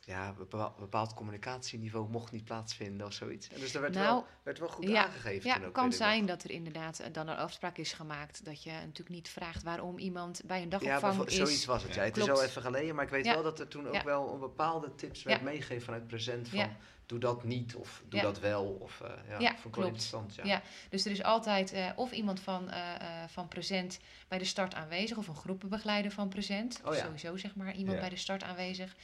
[0.00, 3.48] ja, een bepaald, bepaald communicatieniveau mocht niet plaatsvinden of zoiets.
[3.48, 5.50] En dus daar werd, Nou, wel, werd wel goed ja, aangegeven.
[5.50, 8.44] Ja, ook, kan zijn dat er inderdaad eh, dan een afspraak is gemaakt.
[8.44, 11.34] Dat je natuurlijk niet vraagt waarom iemand bij een Ja, dagopvang bijvo- is.
[11.36, 11.94] zoiets was het.
[11.94, 12.02] Ja.
[12.02, 12.38] Het is Klopt.
[12.40, 13.34] al even geleden, maar ik weet Ja.
[13.34, 14.04] wel dat er toen ook Ja.
[14.04, 15.44] wel een bepaalde tips werd Ja.
[15.44, 16.76] meegegeven vanuit present van Ja.
[17.06, 18.26] doe dat niet of doe Ja.
[18.26, 18.64] dat wel.
[18.64, 19.76] Of, eh, ja, Ja, klopt.
[19.76, 20.34] interessant.
[20.34, 20.44] Ja.
[20.44, 20.62] Ja.
[20.90, 24.74] Dus er is altijd eh, of iemand van, eh, eh, van Present bij de start
[24.74, 26.80] aanwezig, of een groepenbegeleider van Present.
[26.84, 27.04] Oh ja.
[27.04, 28.00] Sowieso zeg maar iemand Ja.
[28.00, 28.94] bij de start aanwezig.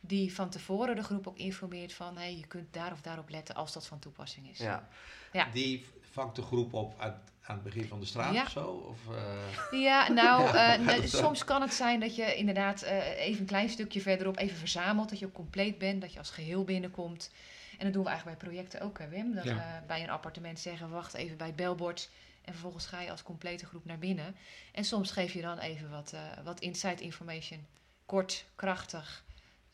[0.00, 3.54] Die van tevoren de groep ook informeert van hey, je kunt daar of daarop letten
[3.54, 4.58] als dat van toepassing is.
[4.58, 4.88] Ja.
[5.32, 5.48] Ja.
[5.52, 8.42] Die vangt de groep op aan, aan het begin van de straat Ja.
[8.42, 8.66] of zo?
[8.70, 10.74] Of, eh, Ja, nou, Ja.
[10.74, 14.38] eh, ne- soms kan het zijn dat je inderdaad eh, even een klein stukje verderop
[14.38, 15.08] even verzamelt.
[15.08, 17.30] Dat je ook compleet bent, dat je als geheel binnenkomt.
[17.78, 19.34] En dat doen we eigenlijk bij projecten ook, hè Wim.
[19.34, 19.54] Dat Ja.
[19.54, 22.10] we bij een appartement zeggen, wacht even bij het belbord.
[22.44, 24.36] En vervolgens ga je als complete groep naar binnen.
[24.72, 27.66] En soms geef je dan even wat, eh, wat inside information.
[28.06, 29.24] Kort, krachtig.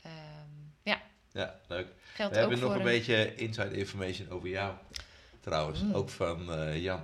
[0.06, 0.50] Ehm,
[0.82, 1.02] ja,
[1.32, 1.86] ja, leuk.
[2.14, 4.74] geldt We hebben nog een beetje inside information over jou.
[5.40, 5.94] Trouwens, Mm.
[5.94, 7.00] ook van eh, Jan.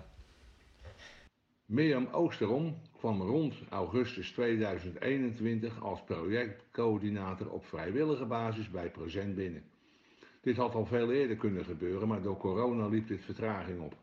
[1.65, 9.65] Mirjam Oosterom kwam rond augustus 2021 als projectcoördinator op vrijwillige basis bij Present binnen.
[10.41, 13.95] Dit had al veel eerder kunnen gebeuren, maar door corona liep dit vertraging op.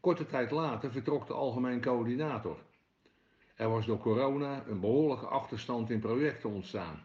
[0.00, 2.56] Korte tijd later vertrok de algemeen coördinator.
[3.54, 7.00] Er was door corona een behoorlijke achterstand in projecten ontstaan.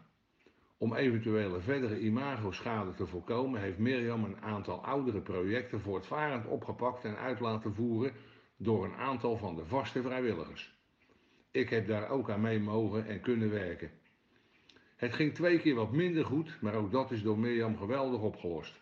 [0.82, 7.16] Om eventuele verdere imagoschade te voorkomen heeft Mirjam een aantal oudere projecten voortvarend opgepakt en
[7.16, 8.12] uit laten voeren
[8.56, 10.74] door een aantal van de vaste vrijwilligers.
[11.50, 13.90] Ik heb daar ook aan mee mogen en kunnen werken.
[14.96, 18.80] Het ging twee keer wat minder goed, maar ook dat is door Mirjam geweldig opgelost.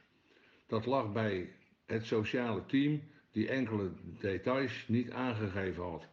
[0.67, 1.53] Dat lag bij
[1.87, 3.91] het sociale team die enkele
[4.21, 6.09] details niet aangegeven had.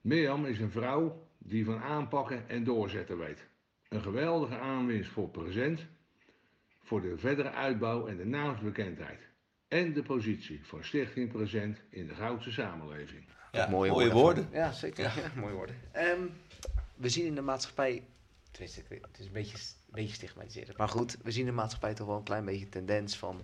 [0.00, 3.52] Mirjam is een vrouw die van aanpakken en doorzetten weet.
[3.94, 5.80] Een geweldige aanwinst voor present,
[6.82, 9.20] voor de verdere uitbouw en de naamsbekendheid.
[9.68, 13.24] En de positie van Stichting Present in de Goudse samenleving.
[13.52, 14.44] Ja, mooie, mooie woorden.
[14.44, 14.48] woorden.
[14.52, 15.04] Ja, zeker.
[15.04, 15.12] Ja.
[15.40, 15.76] mooie woorden.
[15.92, 16.22] Ehm,
[16.96, 18.02] we zien in de maatschappij,
[18.50, 20.76] tenminste, het is een beetje, een beetje stigmatiserend.
[20.76, 23.42] Maar goed, we zien in de maatschappij toch wel een klein beetje tendens van,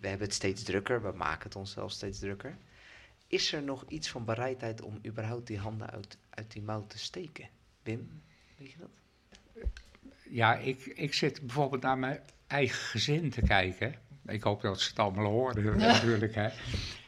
[0.00, 2.56] we hebben het steeds drukker, we maken het onszelf steeds drukker.
[3.26, 6.98] Is er nog iets van bereidheid om überhaupt die handen uit, uit die mouw te
[6.98, 7.48] steken?
[7.82, 8.22] Wim,
[8.56, 8.90] weet je dat?
[10.30, 13.94] Ja, ik, ik zit bijvoorbeeld naar mijn eigen gezin te kijken.
[14.26, 16.34] Ik hoop dat ze het allemaal horen natuurlijk.
[16.34, 16.48] Hè.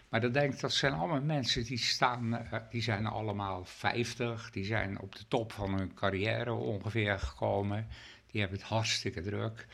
[0.08, 4.50] Maar dan denk ik, dat zijn allemaal mensen die staan, eh, die zijn allemaal 50,
[4.50, 7.86] die zijn op de top van hun carrière ongeveer gekomen.
[8.30, 9.66] Die hebben het hartstikke druk.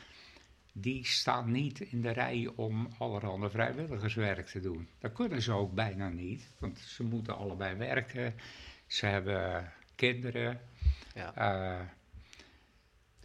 [0.73, 4.89] Die staan niet in de rij om allerhande vrijwilligerswerk te doen.
[4.99, 8.35] Dat kunnen ze ook bijna niet, want ze moeten allebei werken.
[8.87, 10.61] Ze hebben kinderen.
[11.15, 11.35] Ja.
[11.35, 11.87] Eh,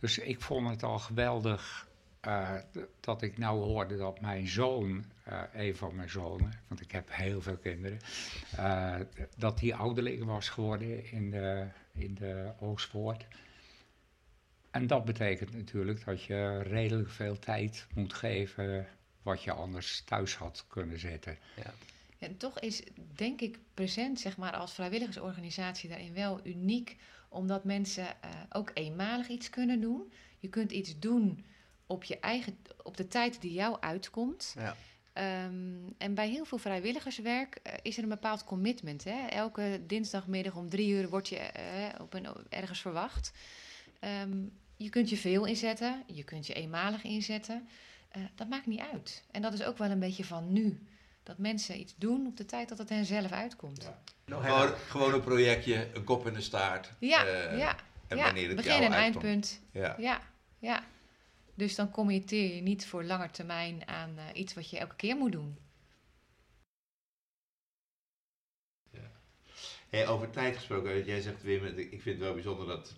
[0.01, 1.87] dus ik vond het al geweldig
[2.19, 2.57] eh,
[2.99, 7.07] dat ik nou hoorde dat mijn zoon, eh, een van mijn zonen, want ik heb
[7.11, 7.99] heel veel kinderen,
[8.55, 8.95] eh,
[9.37, 13.25] dat die ouderling was geworden in de, in de Oostpoort.
[14.71, 18.87] En dat betekent natuurlijk dat je redelijk veel tijd moet geven
[19.21, 21.37] wat je anders thuis had kunnen zetten.
[21.55, 21.73] Ja.
[22.19, 22.83] En toch is,
[23.15, 26.97] denk ik, present zeg maar, als vrijwilligersorganisatie daarin wel uniek.
[27.33, 30.11] Omdat mensen eh, ook eenmalig iets kunnen doen.
[30.39, 31.45] Je kunt iets doen
[31.85, 34.55] op, je eigen, op de tijd die jou uitkomt.
[34.57, 34.75] Ja.
[35.13, 39.03] Ehm, en bij heel veel vrijwilligerswerk eh, is er een bepaald commitment.
[39.03, 39.25] Hè?
[39.27, 43.31] Elke dinsdagmiddag om drie uur word je eh, op een, ergens verwacht.
[43.99, 44.43] Ehm,
[44.77, 47.67] je kunt je veel inzetten, je kunt je eenmalig inzetten.
[48.35, 49.23] Dat maakt niet uit.
[49.31, 50.79] En dat is ook wel een beetje van nu.
[51.23, 53.91] Dat mensen iets doen op de tijd dat het hen zelf uitkomt.
[54.25, 56.91] Ja, Gewoon, gewoon een projectje, een kop in de staart.
[56.99, 57.75] ja, eh, ja.
[58.07, 58.23] En ja.
[58.23, 59.23] wanneer het Begin jou en uitkomt.
[59.23, 59.61] eindpunt.
[59.71, 59.95] Ja.
[59.99, 60.21] Ja,
[60.59, 60.83] ja.
[61.55, 65.15] Dus dan committeer je niet voor lange termijn aan eh, iets wat je elke keer
[65.15, 65.57] moet doen.
[69.89, 72.95] Hey, over tijd gesproken, jij zegt Wim, ik vind het wel bijzonder dat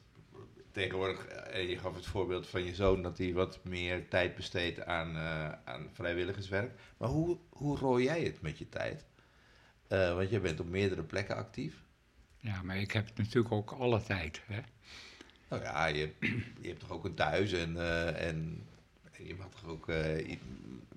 [0.73, 4.35] tegenwoordig, eh, en je gaf het voorbeeld van je zoon, dat hij wat meer tijd
[4.35, 6.71] besteedt aan, eh, aan vrijwilligerswerk.
[6.97, 9.05] Maar hoe, hoe rooi jij het met je tijd?
[9.87, 11.73] Eh, want jij bent op meerdere plekken actief.
[12.37, 14.41] Ja, maar ik heb natuurlijk ook alle tijd.
[14.47, 14.59] Hè?
[15.49, 16.11] Nou ja, je,
[16.61, 18.67] je hebt toch ook een thuis en, eh, en
[19.17, 19.89] je mag toch ook...
[19.89, 20.37] eh, met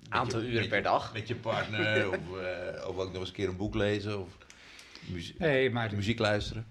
[0.09, 1.13] Aantal je- uren per je- dag.
[1.13, 4.37] Met je partner, of, eh, of ook nog eens een keer een boek lezen, of
[5.05, 6.65] muzie- Nee, maar muziek luisteren.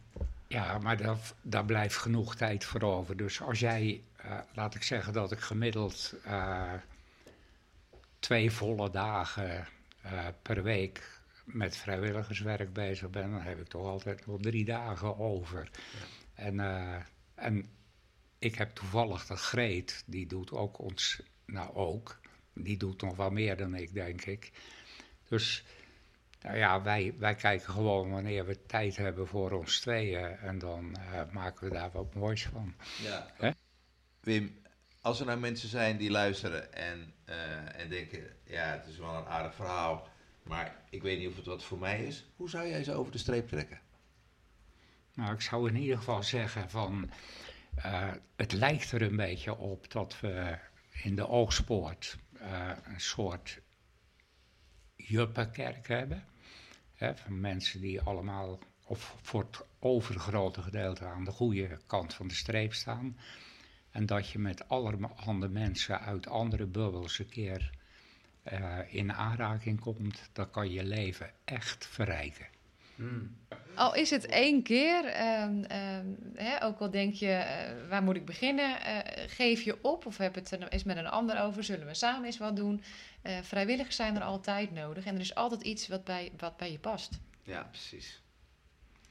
[0.48, 3.16] Ja, maar daar, daar blijft genoeg tijd voor over.
[3.16, 6.72] Dus als jij, eh, laat ik zeggen dat ik gemiddeld eh,
[8.18, 9.66] twee volle dagen
[10.02, 15.18] eh, per week met vrijwilligerswerk bezig ben, dan heb ik toch altijd nog drie dagen
[15.18, 15.70] over.
[16.34, 16.60] En,
[17.34, 17.68] en
[18.38, 22.20] ik heb toevallig de Greet, die doet ook ons, nou ook,
[22.52, 24.52] die doet nog wel meer dan ik, denk ik.
[25.28, 25.64] Dus
[26.40, 30.96] nou ja, wij, wij kijken gewoon wanneer we tijd hebben voor ons tweeën en dan
[30.96, 32.74] eh, maken we daar wat moois van.
[33.02, 33.26] Ja.
[33.34, 33.50] Hè?
[34.20, 34.58] Wim,
[35.00, 39.14] als er nou mensen zijn die luisteren en, eh, en denken, ja, het is wel
[39.14, 40.08] een aardig verhaal,
[40.42, 42.26] maar ik weet niet of het wat voor mij is.
[42.36, 43.80] Hoe zou jij ze over de streep trekken?
[45.14, 47.10] Nou, ik zou in ieder geval zeggen van,
[47.74, 50.58] eh, het lijkt er een beetje op dat we
[51.02, 53.60] in de Oogspoort eh, een soort
[55.06, 56.24] juppenkerk hebben.
[56.94, 62.28] Hè, van mensen die allemaal, of voor het overgrote gedeelte aan de goede kant van
[62.28, 63.16] de streep staan.
[63.90, 67.70] En dat je met allerhande mensen uit andere bubbels een keer
[68.42, 72.55] eh, in aanraking komt, dan kan je leven echt verrijken.
[73.74, 78.16] Al is het één keer, ehm, ehm, hè, ook al denk je, eh, waar moet
[78.16, 78.80] ik beginnen?
[78.80, 81.64] Eh, geef je op of heb het er eens met een ander over?
[81.64, 82.82] Zullen we samen eens wat doen?
[83.22, 86.72] Eh, vrijwilligers zijn er altijd nodig en er is altijd iets wat bij, wat bij
[86.72, 87.18] je past.
[87.42, 88.22] Ja, precies.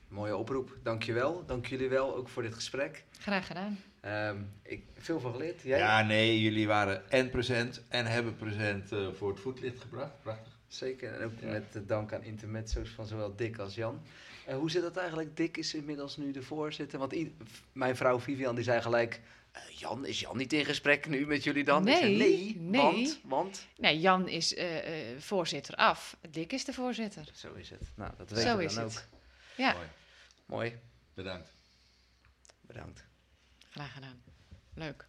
[0.08, 0.78] Mooie oproep.
[0.84, 1.46] Dankjewel.
[1.46, 3.04] Dank jullie wel ook voor dit gesprek.
[3.20, 3.80] Graag gedaan.
[4.02, 5.62] Ehm, ik heb veel van geleerd.
[5.62, 5.80] Jij?
[5.80, 10.22] Ja, nee, jullie waren en present en hebben present eh, voor het voetlicht gebracht.
[10.22, 10.55] Prachtig.
[10.76, 11.14] Zeker.
[11.14, 11.48] En ook Ja.
[11.52, 14.02] met de dank aan intermezzo's van zowel Dick als Jan.
[14.46, 15.38] En hoe zit dat eigenlijk?
[15.38, 17.00] Dick is inmiddels nu de voorzitter.
[17.00, 17.14] Want
[17.72, 19.22] mijn vrouw Vivian die zei gelijk...
[19.52, 21.84] "Eh, Jan, is Jan niet in gesprek nu met jullie dan?
[21.88, 23.68] Zei, Nee, nee, want, want...
[23.78, 26.18] Nee, Jan is eh, eh, voorzitter af.
[26.30, 27.30] Dick is de voorzitter.
[27.34, 27.92] Zo is het.
[27.96, 29.08] Nou, dat weten Zo we is dan het.
[29.14, 29.20] ook.
[29.58, 29.88] Ja, Mooi.
[30.46, 30.78] Mooi.
[31.14, 31.52] Bedankt.
[32.62, 33.04] Bedankt.
[33.70, 34.22] graag gedaan.
[34.74, 35.08] Leuk.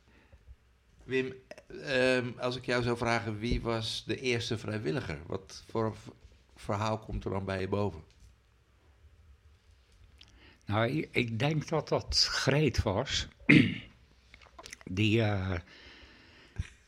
[1.07, 1.35] Wim,
[1.83, 5.19] ehm, als ik jou zou vragen, wie was de eerste vrijwilliger?
[5.27, 5.97] Wat voor
[6.57, 8.03] verhaal komt er dan bij je boven?
[10.65, 13.29] Nou, ik, ik denk dat dat Greet was.
[14.85, 15.55] Die eh,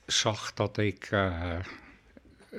[0.07, 1.59] zag dat ik eh,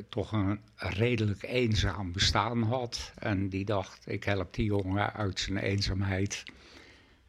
[0.10, 3.12] toch een redelijk eenzaam bestaan had.
[3.16, 6.44] En die dacht, ik help die jongen uit zijn eenzaamheid.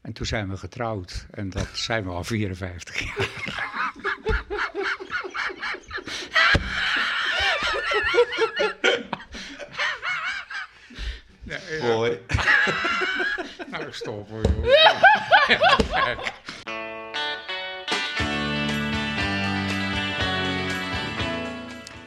[0.01, 1.26] En toen zijn we getrouwd.
[1.31, 3.78] En dat zijn we al 54 jaar.
[11.82, 12.18] Mooi.
[13.70, 15.01] Nou, stop hoor, joh.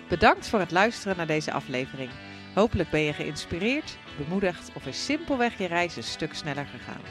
[0.09, 2.09] Bedankt voor het luisteren naar deze aflevering.
[2.53, 7.01] Hopelijk ben je geïnspireerd, bemoedigd of is simpelweg je reis een stuk sneller gegaan.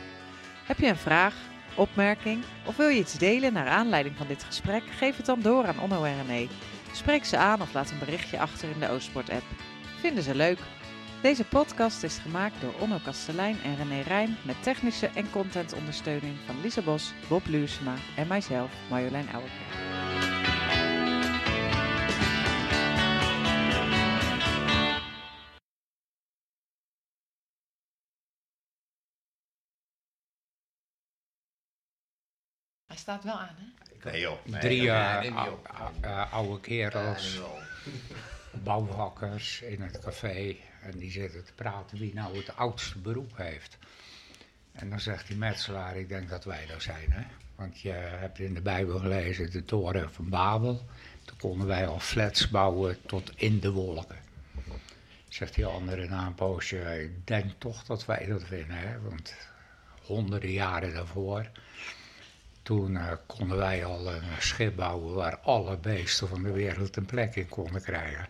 [0.66, 1.34] Heb je een vraag,
[1.74, 4.82] opmerking of wil je iets delen naar aanleiding van dit gesprek?
[4.98, 6.48] Geef het dan door aan Onno en René.
[6.92, 9.44] Spreek ze aan of laat een berichtje achter in de Oostsport-app.
[10.00, 10.58] Vinden ze leuk?
[11.22, 16.60] Deze podcast is gemaakt door Onno Kastelein en René Rijn met technische en contentondersteuning van
[16.60, 19.80] Lisa Bos, Bob Luursema en mijzelf, Marjolein Ouwerkerk.
[32.86, 33.91] Hij staat wel aan, hè?
[34.04, 34.44] Nee joh.
[34.44, 34.92] Nee, Drie
[36.30, 37.40] oude kerels.
[38.62, 40.56] Bouwhakkers in het café.
[40.82, 43.78] En die zitten te praten wie nou het oudste beroep heeft.
[44.72, 47.12] En dan zegt die metselaar, ik denk dat wij dat zijn.
[47.12, 47.22] Hè?
[47.54, 50.86] Want je hebt in de Bijbel gelezen de toren van Babel.
[51.24, 54.18] Toen konden wij al flats bouwen tot in de wolken.
[55.28, 58.76] Zegt die andere na een poosje, ik denk toch dat wij dat winnen.
[58.76, 59.00] Hè?
[59.00, 59.34] Want
[60.02, 61.50] honderden jaren daarvoor,
[62.62, 67.06] toen eh, konden wij al een schip bouwen waar alle beesten van de wereld een
[67.06, 68.28] plek in konden krijgen.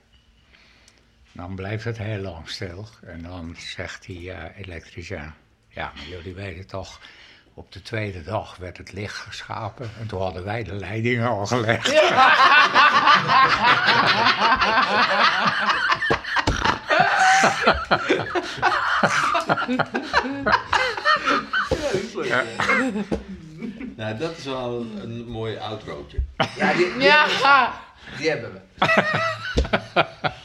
[1.33, 2.87] Dan blijft het heel lang stil.
[3.03, 5.35] En dan zegt die eh elektricien,
[5.69, 7.01] ja, maar jullie weten toch,
[7.55, 11.47] op de tweede dag werd het licht geschapen en toen hadden wij de leidingen al
[11.47, 11.91] gelegd.
[23.97, 26.19] Nou, dat is wel een, een mooi outrootje.
[26.57, 27.73] Ja, die, die, Ja!
[28.19, 30.41] die hebben we.